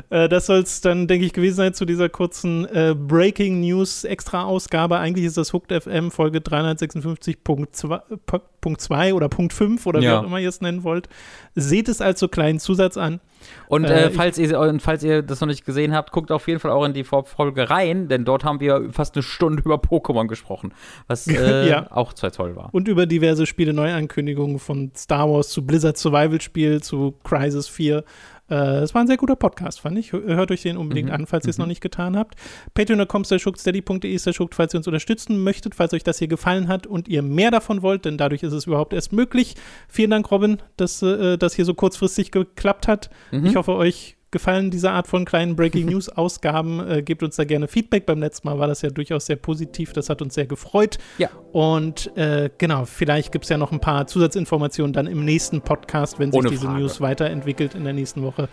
Äh, 0.10 0.28
das 0.28 0.48
soll 0.48 0.60
es 0.60 0.82
dann, 0.82 1.08
denke 1.08 1.26
ich, 1.26 1.32
gewesen 1.32 1.56
sein 1.56 1.74
zu 1.74 1.86
dieser 1.86 2.10
kurzen 2.10 2.66
äh, 2.66 2.94
Breaking 2.98 3.62
News 3.62 4.04
Extra-Ausgabe. 4.04 4.98
Eigentlich 4.98 5.24
ist 5.26 5.38
das 5.38 5.54
Hooked 5.54 5.72
FM 5.84 6.12
Folge 6.12 6.40
356.2 6.40 9.14
oder 9.14 9.30
Punkt 9.30 9.54
5 9.54 9.86
oder 9.86 10.02
wie 10.02 10.06
Ja. 10.06 10.20
auch 10.20 10.24
immer 10.26 10.40
ihr 10.40 10.50
es 10.50 10.60
nennen 10.62 10.84
wollt. 10.84 11.08
Seht 11.56 11.88
es 11.88 12.02
als 12.02 12.20
so 12.20 12.28
kleinen 12.28 12.60
Zusatz 12.60 12.98
an. 12.98 13.22
Und 13.68 13.86
Äh, 13.86 14.06
äh, 14.08 14.10
falls, 14.12 14.38
ihr, 14.38 14.60
und 14.60 14.82
falls 14.82 15.04
ihr 15.04 15.22
das 15.22 15.42
noch 15.42 15.48
nicht 15.48 15.66
gesehen 15.66 15.94
habt, 15.94 16.12
guckt 16.12 16.32
auf 16.32 16.48
jeden 16.48 16.60
Fall 16.60 16.72
auch 16.72 16.86
in 16.86 16.94
die 16.94 17.04
Folge 17.04 17.70
rein, 17.70 18.08
denn 18.08 18.26
dort 18.26 18.44
haben 18.44 18.60
wir 18.60 18.90
fast 18.92 19.16
eine 19.16 19.24
Stunde 19.24 19.62
über 19.64 19.76
Pokémon 19.76 20.28
gesprochen, 20.28 20.74
was 21.08 21.28
äh, 21.28 21.70
Ja. 21.70 21.88
auch 21.92 22.14
sehr 22.16 22.32
toll 22.32 22.56
war. 22.56 22.70
Und 22.72 22.88
über 22.88 23.06
diverse 23.06 23.46
Spiele 23.46 23.74
Neuankündigungen 23.74 24.60
von 24.60 24.92
Star 24.96 25.30
Wars 25.30 25.50
zu 25.50 25.66
Blizzard 25.66 25.98
Survival 25.98 26.42
Spiel 26.42 26.82
zu 26.82 27.16
Crisis 27.24 27.68
4. 27.68 28.04
Äh, 28.50 28.56
Es 28.82 28.94
war 28.94 29.02
ein 29.02 29.08
sehr 29.08 29.18
guter 29.18 29.36
Podcast, 29.36 29.82
fand 29.82 29.98
ich. 29.98 30.12
Hört 30.14 30.52
euch 30.52 30.62
den 30.62 30.78
unbedingt 30.78 31.10
Mhm. 31.10 31.16
an, 31.16 31.26
falls 31.26 31.46
ihr 31.46 31.50
es 31.50 31.58
Mhm. 31.58 31.64
noch 31.64 31.68
nicht 31.68 31.82
getan 31.82 32.16
habt. 32.18 32.36
Patreon.com 32.74 33.24
steady.de 33.24 34.18
falls 34.52 34.74
ihr 34.74 34.78
uns 34.78 34.88
unterstützen 34.88 35.44
möchtet, 35.44 35.76
falls 35.76 35.94
euch 35.94 36.04
das 36.04 36.20
hier 36.20 36.28
gefallen 36.28 36.68
hat 36.68 36.88
und 36.88 37.08
ihr 37.08 37.22
mehr 37.22 37.52
davon 37.52 37.82
wollt, 37.82 38.06
denn 38.06 38.18
dadurch 38.18 38.44
ist 38.44 38.54
es 38.54 38.66
überhaupt 38.68 38.94
erst 38.94 39.14
möglich. 39.14 39.56
Vielen 39.88 40.12
Dank, 40.12 40.30
Robin, 40.32 40.58
dass 40.78 41.02
äh, 41.02 41.38
das 41.38 41.54
hier 41.54 41.66
so 41.66 41.74
kurzfristig 41.74 42.32
geklappt 42.32 42.88
hat. 42.88 43.10
Mhm. 43.32 43.46
Ich 43.46 43.56
hoffe, 43.56 43.74
euch 43.74 44.17
gefallen 44.32 44.72
diese 44.72 44.92
Art 44.92 45.08
von 45.08 45.26
kleinen 45.26 45.56
Breaking 45.56 45.86
News 45.90 46.10
Ausgaben. 46.10 46.80
Äh, 46.88 47.02
gebt 47.04 47.24
uns 47.24 47.36
da 47.36 47.44
gerne 47.44 47.68
Feedback. 47.68 48.06
Beim 48.06 48.20
letzten 48.20 48.48
Mal 48.48 48.60
war 48.60 48.68
das 48.68 48.82
ja 48.82 48.90
durchaus 48.90 49.26
sehr 49.26 49.36
positiv. 49.36 49.94
Das 49.94 50.10
hat 50.10 50.22
uns 50.22 50.34
sehr 50.34 50.46
gefreut. 50.46 50.98
Ja. 51.18 51.30
Und 51.52 52.16
äh, 52.18 52.50
genau, 52.58 52.86
vielleicht 52.86 53.32
gibt 53.32 53.46
es 53.46 53.50
ja 53.50 53.58
noch 53.58 53.72
ein 53.72 53.80
paar 53.80 54.08
Zusatzinformationen 54.08 54.94
dann 54.94 55.08
im 55.08 55.26
nächsten 55.26 55.62
Podcast, 55.62 56.20
wenn 56.20 56.32
sich 56.32 56.40
Ohne 56.40 56.50
diese 56.50 56.66
Frage. 56.66 56.80
News 56.80 57.02
weiterentwickelt 57.02 57.76
in 57.76 57.84
der 57.84 57.94
nächsten 57.94 58.24
Woche. 58.24 58.50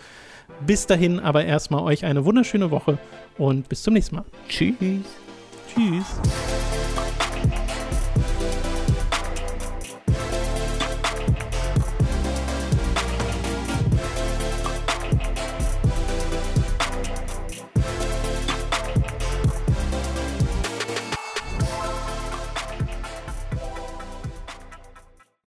Bis 0.65 0.85
dahin 0.85 1.19
aber 1.19 1.43
erstmal 1.45 1.83
euch 1.83 2.05
eine 2.05 2.23
wunderschöne 2.25 2.71
Woche 2.71 2.97
und 3.37 3.67
bis 3.67 3.83
zum 3.83 3.93
nächsten 3.93 4.17
Mal. 4.17 4.25
Tschüss. 4.47 4.75
Tschüss. 5.73 6.74